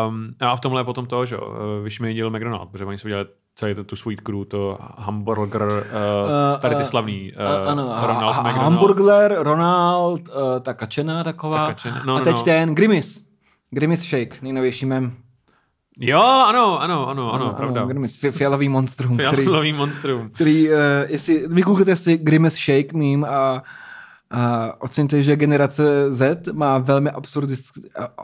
[0.09, 3.05] Um, a v tomhle je potom to, že jo, eh, vyšměnil McDonald, protože oni si
[3.07, 7.83] udělali celý to, tu Sweet Crew, to hamburger, uh, tady ty slavný uh, Uh, ano,
[8.07, 8.63] Ronald ha- McDonald.
[8.63, 11.57] Hamburgler, Ronald, uh, ta kačena taková.
[11.67, 12.43] Ta kačena, no, a no, teď no.
[12.43, 13.23] ten Grimis.
[13.71, 15.15] Grimis Shake, nejnovější mem.
[16.01, 17.85] Jo, ano, ano, ano, ano, pravda.
[17.85, 20.29] Grimis, fi- fialový monstrum, který, Fialový monstrum.
[20.29, 20.75] který uh,
[21.07, 23.63] jestli vygooglete si Grimace Shake meme a,
[24.31, 27.09] a oceňte, že generace Z má velmi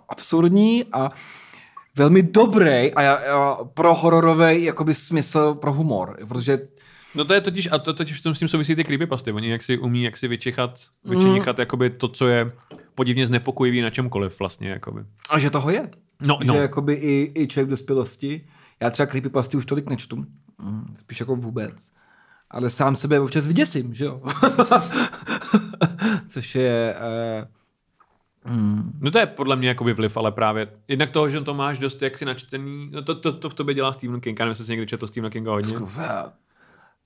[0.10, 1.12] absurdní a
[1.96, 6.60] velmi dobrý a, a pro hororový jakoby smysl pro humor, protože
[7.16, 9.32] No to je totiž, a to totiž v tom s tím souvisí ty creepypasty.
[9.32, 12.52] Oni jak si umí jak si vyčichat, vyčinichat jakoby to, co je
[12.96, 14.70] podivně znepokojivý na čemkoliv vlastně.
[14.70, 15.02] Jakoby.
[15.30, 15.90] a že toho je.
[16.22, 16.56] No, že no.
[16.56, 18.46] jakoby i, i člověk v dospělosti,
[18.82, 20.16] já třeba creepypasty už tolik nečtu,
[20.62, 21.92] mm, spíš jako vůbec,
[22.52, 24.22] ale sám sebe občas vyděsím, že jo.
[26.30, 26.96] Což je...
[28.46, 31.54] Uh, mm, No to je podle mě jakoby vliv, ale právě jednak toho, že to
[31.54, 34.40] máš dost jaksi načtený, no to, to, to v tobě dělá Stephen King.
[34.40, 35.70] Já nevím, jestli jsi někdy četl Stephena Kinga hodně.
[35.70, 36.32] skvěl.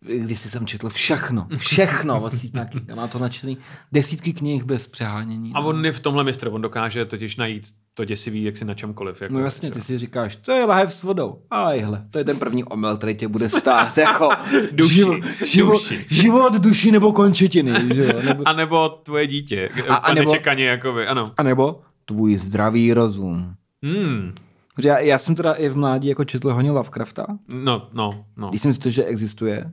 [0.06, 2.34] Když jsem četl všechno, všechno od
[2.70, 2.96] Kinga.
[2.96, 3.58] Má to načtený
[3.92, 5.52] desítky knih bez přehánění.
[5.54, 9.22] A on je v tomhle mistr, on dokáže totiž najít to děsivý jaksi na čemkoliv.
[9.22, 11.42] Jako, No jasně, ty si říkáš, to je lahev s vodou.
[11.50, 14.30] A hle, to je ten první omyl, který tě bude stát jako
[14.72, 16.06] Duši, život, život, duši.
[16.10, 18.22] život, duši nebo končetiny, že jo?
[18.24, 21.32] Nebo, A nebo tvoje dítě, A- a, a a nebo- nečekaně, jakoby, ano.
[21.38, 23.54] a nebo tvůj zdravý rozum.
[23.84, 24.34] Hmm.
[24.76, 28.50] Protože já, já jsem teda i v mládí jako četl hodně Lovecrafta, No, no, no.
[28.50, 29.72] když jsem si to, že existuje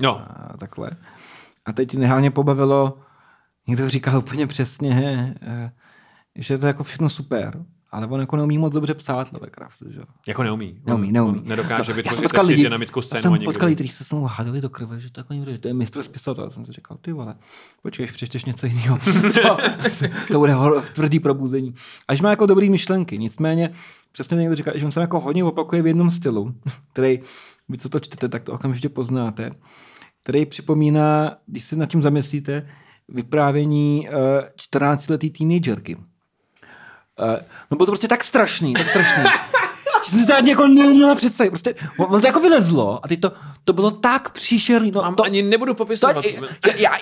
[0.00, 0.90] No, a takhle.
[1.64, 2.98] A teď mě hlavně pobavilo,
[3.66, 5.72] někdo říkal úplně přesně, eh,
[6.36, 9.98] že to je jako všechno super, ale on jako neumí moc dobře psát Lovecraft, že
[10.00, 10.04] jo.
[10.28, 10.80] jako neumí.
[10.86, 11.38] Neumí, On- neumí.
[11.38, 13.22] On nedokáže No, já jsem vytvořit lidi, dynamickou já scénu.
[13.22, 15.58] jsem ani potkal lidi, kteří se mnou hádali do krve, že to jako někdo, že
[15.58, 16.50] to je mistr spisovatel.
[16.50, 17.34] jsem si říkal, ty vole,
[17.82, 18.98] počkej, přečteš něco jiného.
[19.32, 19.56] Co?
[20.32, 21.74] to bude hor- tvrdý probuzení.
[22.08, 23.70] Až má jako dobrý myšlenky, nicméně
[24.12, 26.54] přesně někdo říká, že on se jako hodně opakuje v jednom stylu,
[26.92, 27.20] který,
[27.68, 29.50] vy co to čtete, tak to okamžitě poznáte,
[30.22, 32.68] který připomíná, když se nad tím zamyslíte,
[33.08, 34.14] vyprávění uh,
[34.56, 35.96] 14-letý teenagerky.
[35.96, 36.02] Uh,
[37.70, 39.24] no bylo to prostě tak strašný, tak strašný.
[40.04, 41.50] že jsem si to jako neuměla představit.
[41.50, 43.32] Prostě, ono to jako vylezlo a teď to,
[43.64, 44.90] to bylo tak příšerný.
[44.90, 46.24] No, Mám to, ani nebudu to, popisovat.
[46.24, 46.98] já, já,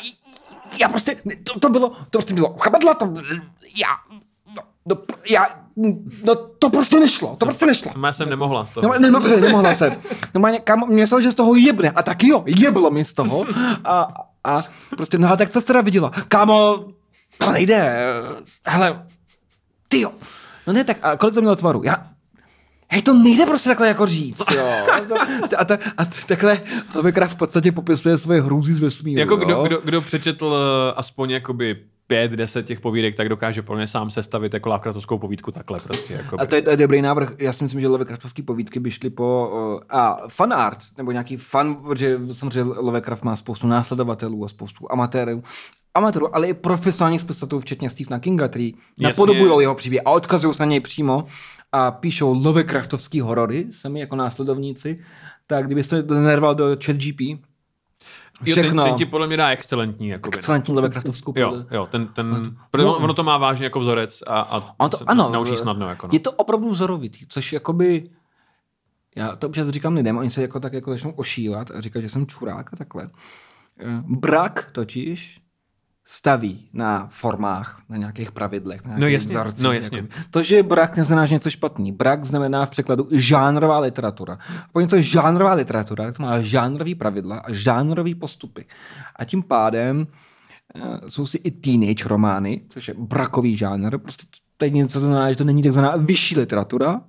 [0.80, 3.14] já prostě, to, to bylo, to prostě bylo chabadla, to,
[3.76, 3.88] já,
[4.54, 4.96] no, no,
[5.30, 5.46] já,
[6.24, 7.92] no, to prostě nešlo, to prostě nešlo.
[8.04, 8.88] Já jsem nemohla z toho.
[8.92, 9.96] No, ne, dobře, nemohla jsem.
[10.34, 11.90] No, má, kam, mě se, že z toho jebne.
[11.90, 13.44] A tak jo, jeblo mi z toho.
[13.84, 14.08] A,
[14.44, 14.62] a
[14.96, 16.10] prostě, no a tak co jsi teda viděla?
[16.28, 16.84] Kámo,
[17.38, 17.96] to nejde.
[18.66, 19.06] Hele,
[19.88, 20.12] ty jo.
[20.66, 21.82] No ne, tak a kolik to mělo tvaru?
[21.84, 22.06] Já,
[22.92, 24.64] Hej, to nejde prostě takhle jako říct, jo.
[25.58, 26.60] A, ta, a t- takhle
[26.94, 29.62] Lovecraft v podstatě popisuje svoje hrůzy z vesmíru, Jako kdo, jo.
[29.66, 31.76] kdo, kdo přečetl eh, aspoň jakoby
[32.10, 36.14] pět, deset těch povídek, tak dokáže plně sám sestavit jako Lovecraftovskou povídku takhle prostě.
[36.14, 36.42] Jakoby.
[36.42, 37.32] A to je, to je dobrý návrh.
[37.38, 39.50] Já si myslím, že Lovecraftovské povídky by šly po...
[39.52, 44.92] Uh, a fan art, nebo nějaký fan, protože samozřejmě Lovecraft má spoustu následovatelů a spoustu
[44.92, 45.42] amatérů.
[45.94, 50.62] amatérů, ale i profesionálních spisovatelů, včetně Stephena Kinga, který napodobují jeho příběh a odkazují se
[50.62, 51.26] na něj přímo
[51.72, 55.00] a píšou Lovecraftovský horory, sami jako následovníci,
[55.46, 57.20] tak kdyby se to nerval do ChatGP,
[58.42, 58.62] všechno.
[58.62, 60.08] Jo, ten, ten ti podle mě dá excelentní.
[60.08, 64.40] Jakoby, excelentní Lovecraftovskou Jo, jo, ten, ten, no, ono to má vážně jako vzorec a,
[64.78, 65.88] a to, ano, naučí snadno.
[65.88, 66.10] Jako, no.
[66.12, 68.10] Je to opravdu vzorovitý, což jakoby,
[69.16, 72.08] já to občas říkám lidem, oni se jako tak jako začnou ošívat a říkat, že
[72.08, 73.10] jsem čurák a takhle.
[73.80, 75.40] Eh, brak totiž
[76.12, 79.64] staví na formách, na nějakých pravidlech, na nějakých no jasně, vzorcích.
[79.64, 79.96] No jasně.
[79.96, 80.14] Jakoby.
[80.30, 81.92] To, že brak neznamená, že něco špatný.
[81.92, 84.38] Brak znamená v překladu žánrová literatura.
[84.66, 88.66] Pokud něco žánrová literatura, tak to má žánrový pravidla a žánrový postupy.
[89.16, 90.06] A tím pádem
[90.74, 93.98] uh, jsou si i teenage romány, což je brakový žánr.
[93.98, 97.00] Prostě to je něco, co znamená, že to není takzvaná vyšší literatura,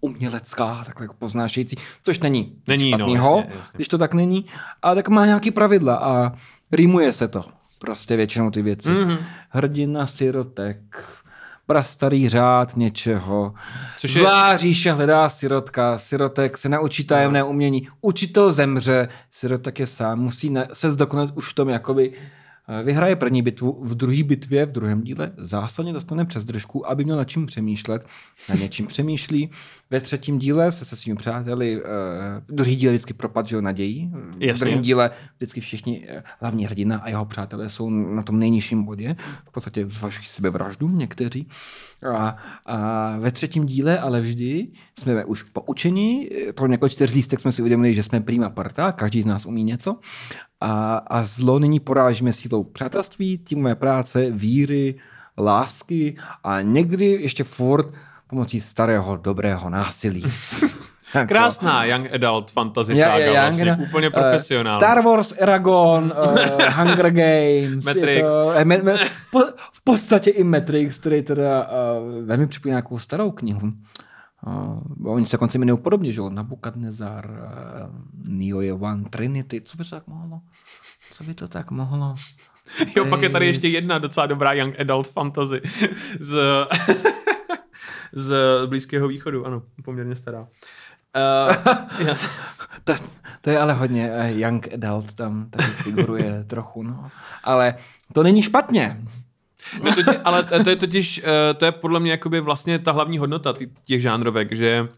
[0.00, 3.76] umělecká, takhle jako poznášející, což není, není no, špatnýho, no, jasně, jasně.
[3.76, 4.46] když to tak není,
[4.82, 6.32] ale tak má nějaký pravidla a
[6.72, 8.88] rýmuje se to prostě většinou ty věci.
[8.88, 9.18] Mm-hmm.
[9.48, 11.04] Hrdina sirotek,
[11.66, 13.54] prastarý řád něčeho.
[13.98, 14.20] Což je...
[14.20, 20.54] Zlá říše hledá sirotka, sirotek se naučí tajemné umění, učitel zemře, sirotek je sám, musí
[20.72, 22.12] se zdokonalit už v tom jakoby
[22.84, 27.16] Vyhraje první bitvu, v druhé bitvě, v druhém díle zásadně dostane přes držku, aby měl
[27.16, 28.06] na čím přemýšlet,
[28.48, 29.50] na něčím přemýšlí.
[29.90, 31.86] Ve třetím díle se se svými přáteli, uh,
[32.48, 34.12] druhý díl vždycky propad, že nadějí.
[34.38, 34.54] Jasně.
[34.54, 38.84] V druhém díle vždycky všichni uh, hlavní hrdina a jeho přátelé jsou na tom nejnižším
[38.84, 39.16] bodě.
[39.48, 41.48] V podstatě zvažují sebevraždu někteří.
[42.16, 42.36] A,
[42.66, 44.68] a ve třetím díle, ale vždy
[44.98, 49.22] jsme už poučeni, pro několik čtyř lístek jsme si uvědomili, že jsme prima parta, každý
[49.22, 49.96] z nás umí něco.
[50.60, 54.94] A, a zlo nyní porážíme sílou přátelství, týmové práce, víry,
[55.38, 57.94] lásky a někdy ještě furt
[58.30, 60.24] pomocí starého dobrého násilí.
[61.28, 64.76] Krásná young adult fantasy saga, je, je, vlastně, young, úplně profesionální.
[64.76, 67.84] Uh, Star Wars, Eragon, uh, Hunger Games.
[67.84, 68.32] Matrix.
[68.32, 68.98] To, eh, me, me,
[69.32, 69.40] po,
[69.72, 73.72] v podstatě i Matrix, který teda uh, velmi připomíná nějakou starou knihu.
[74.46, 76.30] Uh, oni se konce jmenují podobně, že jo?
[76.30, 80.40] Nabukadnezar, uh, Neo je One, Trinity, co by to tak mohlo?
[81.14, 82.14] Co by to tak mohlo?
[82.96, 85.60] Jo, pak je tady ještě jedna docela dobrá young adult fantasy
[86.20, 86.38] z,
[88.12, 88.34] z
[88.66, 90.46] Blízkého východu, ano, poměrně stará.
[91.16, 92.28] Uh, yes.
[92.84, 92.94] to,
[93.40, 97.10] to je ale hodně uh, young adult, tam tady figuruje trochu, no.
[97.44, 97.74] Ale
[98.12, 99.00] to není špatně.
[99.82, 102.92] No to tě, ale to je totiž, eh, to je podle mě jakoby vlastně ta
[102.92, 103.54] hlavní hodnota
[103.84, 104.88] těch žánrovek, že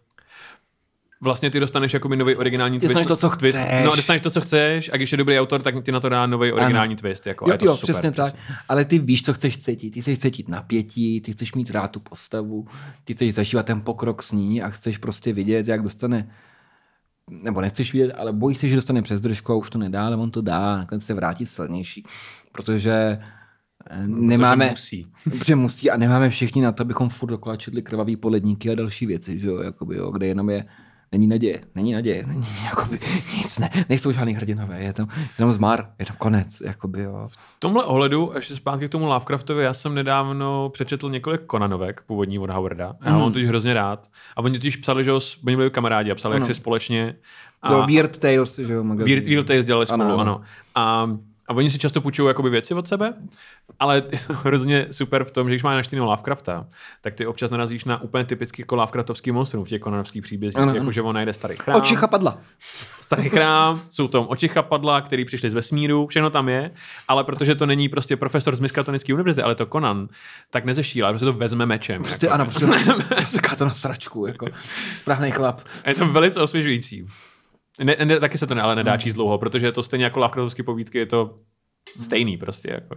[1.23, 3.07] vlastně ty dostaneš jako nový originální twist.
[3.07, 3.59] to, co twist.
[3.59, 3.85] chceš.
[3.85, 6.27] No, dostaneš to, co chceš a když je dobrý autor, tak ti na to dá
[6.27, 7.01] nový originální ano.
[7.01, 7.27] twist.
[7.27, 8.59] Jako, jo, je to jo, super, přesně, přesně tak.
[8.69, 9.91] Ale ty víš, co chceš cítit.
[9.91, 12.67] Ty chceš cítit napětí, ty chceš mít rád tu postavu,
[13.05, 16.29] ty chceš zažívat ten pokrok s ní a chceš prostě vidět, jak dostane
[17.31, 20.17] nebo nechceš vidět, ale bojíš se, že dostane přes držku a už to nedá, ale
[20.17, 22.05] on to dá, nakonec se vrátí silnější.
[22.53, 23.19] Protože
[24.07, 25.07] nemáme, musí.
[25.25, 29.07] Protože musí a nemáme všichni na to, abychom furt dokola četli krvavý poledníky a další
[29.07, 30.65] věci, že jo, jakoby, jo, kde jenom je
[31.13, 32.99] Není naděje, není naděje, není jakoby,
[33.37, 35.09] nic, ne, nejsou žádný hrdinové, je tam
[35.39, 37.27] jenom zmar, je tam konec, jakoby, jo.
[37.27, 42.39] V tomhle ohledu, ještě zpátky k tomu Lovecraftovi, já jsem nedávno přečetl několik Konanovek, původní
[42.39, 43.21] od Howarda, já mm.
[43.21, 44.09] mám totiž hrozně rád.
[44.37, 45.13] A oni totiž psali, že
[45.47, 46.41] oni byli kamarádi a psali, ano.
[46.41, 47.15] jak si společně.
[47.63, 49.15] A, jo, Weird Tales, že jo, magazín.
[49.15, 50.19] Weird, Weird Tales dělali spolu, ano.
[50.19, 50.41] ano.
[50.75, 51.17] A
[51.49, 53.15] a oni si často půjčují jakoby věci od sebe,
[53.81, 56.67] ale je to hrozně super v tom, že když máš naštěného Lovecrafta,
[57.01, 60.93] tak ty občas narazíš na úplně typický jako Lovecraftovský monstrum v těch konanovských příbězích, jako
[60.93, 61.77] že on najde starý chrám.
[61.77, 62.39] Oči chapadla.
[63.01, 66.71] Starý chrám, jsou tam oči chapadla, který přišli z vesmíru, všechno tam je,
[67.09, 70.09] ale protože to není prostě profesor z Miskatonické univerzity, ale to Conan,
[70.51, 72.03] tak nezešílá, prostě to vezme mečem.
[72.03, 72.35] Prostě jako.
[72.35, 72.67] ano, prostě
[73.57, 74.47] to na sračku, jako
[74.99, 75.61] správný chlap.
[75.85, 77.07] A je to velice osvěžující.
[77.81, 79.01] Ne, ne, taky se to ne, ale nedá hmm.
[79.01, 81.39] číst dlouho, protože je to stejně jako Lovecraftovské povídky, je to
[81.99, 82.71] stejný prostě.
[82.71, 82.95] Jako.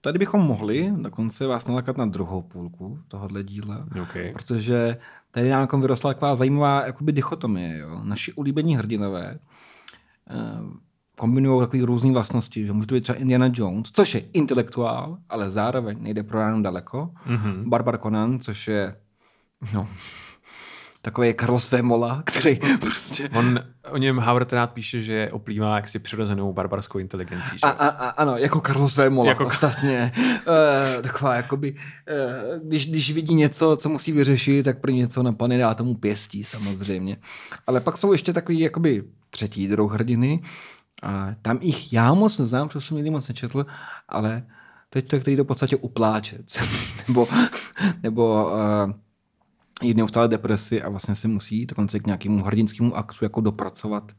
[0.00, 4.32] Tady bychom mohli dokonce vás nalakat na druhou půlku tohohle díla, okay.
[4.32, 4.98] protože
[5.30, 7.78] tady nám jako vyrostla taková zajímavá jakoby dichotomie.
[7.78, 8.00] Jo.
[8.04, 9.38] Naši ulíbení hrdinové
[10.30, 10.36] eh,
[11.16, 15.50] kombinují takové různé vlastnosti, že může to být třeba Indiana Jones, což je intelektuál, ale
[15.50, 17.10] zároveň nejde pro ránu daleko.
[17.26, 17.68] Mm-hmm.
[17.68, 18.96] Barbar Conan, což je
[19.74, 19.88] no,
[21.08, 23.28] takový Carlos Vémola, který prostě...
[23.28, 27.56] On o něm Howard rád píše, že oplývá jaksi přirozenou barbarskou inteligencí.
[27.62, 29.46] A, a, a, ano, jako Carlos Vémola jako...
[29.46, 30.12] ostatně.
[30.16, 35.58] uh, taková jakoby, uh, když, když vidí něco, co musí vyřešit, tak pro něco napadne
[35.58, 37.16] dá tomu pěstí samozřejmě.
[37.66, 40.42] Ale pak jsou ještě takový jakoby třetí druh hrdiny.
[41.02, 43.66] A tam jich já moc neznám, protože jsem nikdy moc nečetl,
[44.08, 44.42] ale
[44.90, 46.38] to je to, který to v podstatě upláče.
[47.08, 47.28] nebo
[48.02, 48.92] nebo uh,
[49.82, 54.12] je neustále depresi a vlastně se musí dokonce k nějakému hrdinskému aktu jako dopracovat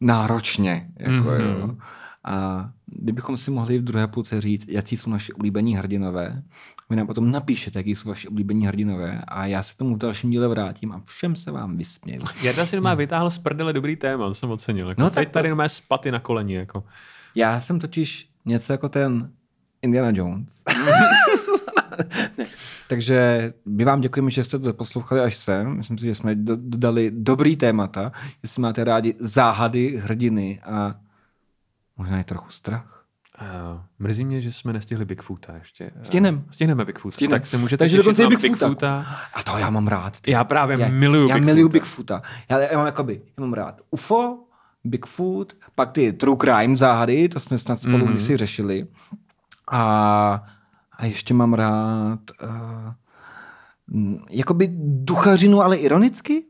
[0.00, 0.88] náročně.
[0.98, 1.60] Jako, mm-hmm.
[1.60, 1.76] jo.
[2.24, 6.42] A kdybychom si mohli v druhé půlce říct, jaký jsou naši oblíbení hrdinové.
[6.90, 9.98] Vy nám potom napíšete, jaký jsou vaši oblíbení hrdinové a já se k tomu v
[9.98, 12.22] dalším díle vrátím a všem se vám vysměju.
[12.42, 14.88] Jarda si má vytáhl z prdele dobrý téma, to jsem ocenil.
[14.88, 16.54] Jako No teď to- tady mé spaty na koleni.
[16.54, 16.84] Jako.
[17.34, 19.30] Já jsem totiž něco jako ten
[19.82, 20.60] Indiana Jones.
[22.90, 25.76] Takže my vám děkujeme, že jste to poslouchali až sem.
[25.76, 28.12] Myslím si, že jsme do- dodali dobrý témata.
[28.42, 30.94] Jestli máte rádi záhady, hrdiny a
[31.96, 33.04] možná i trochu strach.
[33.42, 35.90] Uh, mrzí mě, že jsme nestihli Bigfoota ještě.
[36.02, 36.44] Stihnem.
[36.50, 37.14] Stihneme Bigfoota.
[37.14, 37.40] Stihnem.
[37.40, 38.68] Tak se můžete Takže těšit dokonce Bigfoota.
[38.68, 39.06] Bigfoota.
[39.34, 40.16] A to já mám rád.
[40.26, 41.54] Já právě já, miluju já Bigfoota.
[41.54, 42.22] miluju Bigfoota.
[42.48, 44.38] Já, já mám jakoby, já mám rád UFO,
[44.84, 48.06] Bigfoot, pak ty true crime záhady, to jsme snad spolu Mhm.
[48.06, 48.10] mm-hmm.
[48.12, 48.86] kdysi řešili.
[49.72, 50.44] A,
[51.00, 56.44] a ještě mám rád uh, jakoby duchařinu, ale ironicky.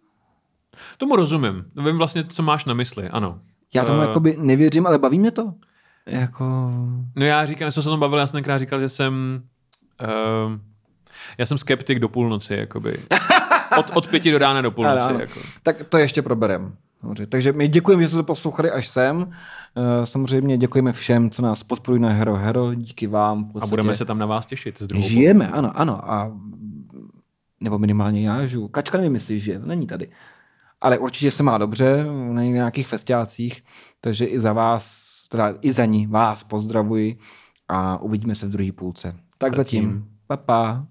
[0.97, 1.65] Tomu rozumím.
[1.85, 3.41] Vím vlastně, co máš na mysli, ano.
[3.75, 5.55] Já tomu Eh, jakoby nevěřím, ale baví mě to.
[6.07, 6.45] Jako...
[7.17, 9.43] No já říkám, já jsem se o tom bavil, já jsem tenkrát říkal, že jsem...
[10.03, 10.53] Uh,
[11.39, 13.01] já jsem skeptik do půlnoci, jakoby.
[13.79, 15.05] Od, od pěti do rána do půlnoci.
[15.05, 15.21] Ano, ano.
[15.21, 15.41] Jako.
[15.63, 16.77] Tak to ještě proberem.
[17.03, 19.33] Dobře, Takže my děkujeme, že jste to poslouchali až sem.
[19.77, 22.75] Eh, Samozřejmě děkujeme všem, co nás podporují na Hero Hero.
[22.75, 23.53] Díky vám.
[23.61, 26.13] A budeme se tam na vás těšit s druhou Žijeme, ano, ano.
[26.13, 26.33] A,
[27.61, 28.69] nebo minimálně já žiju.
[28.69, 30.11] Kačka nevím, jestli žije, není tady.
[30.81, 33.65] Ale určitě se má dobře na nějakých festiácích,
[34.01, 37.19] takže i za vás, teda i za ní vás pozdravuji
[37.69, 39.15] a uvidíme se v druhé půlce.
[39.39, 39.85] Tak zatím.
[39.85, 40.09] Zatím.
[40.27, 40.87] Pa, pa.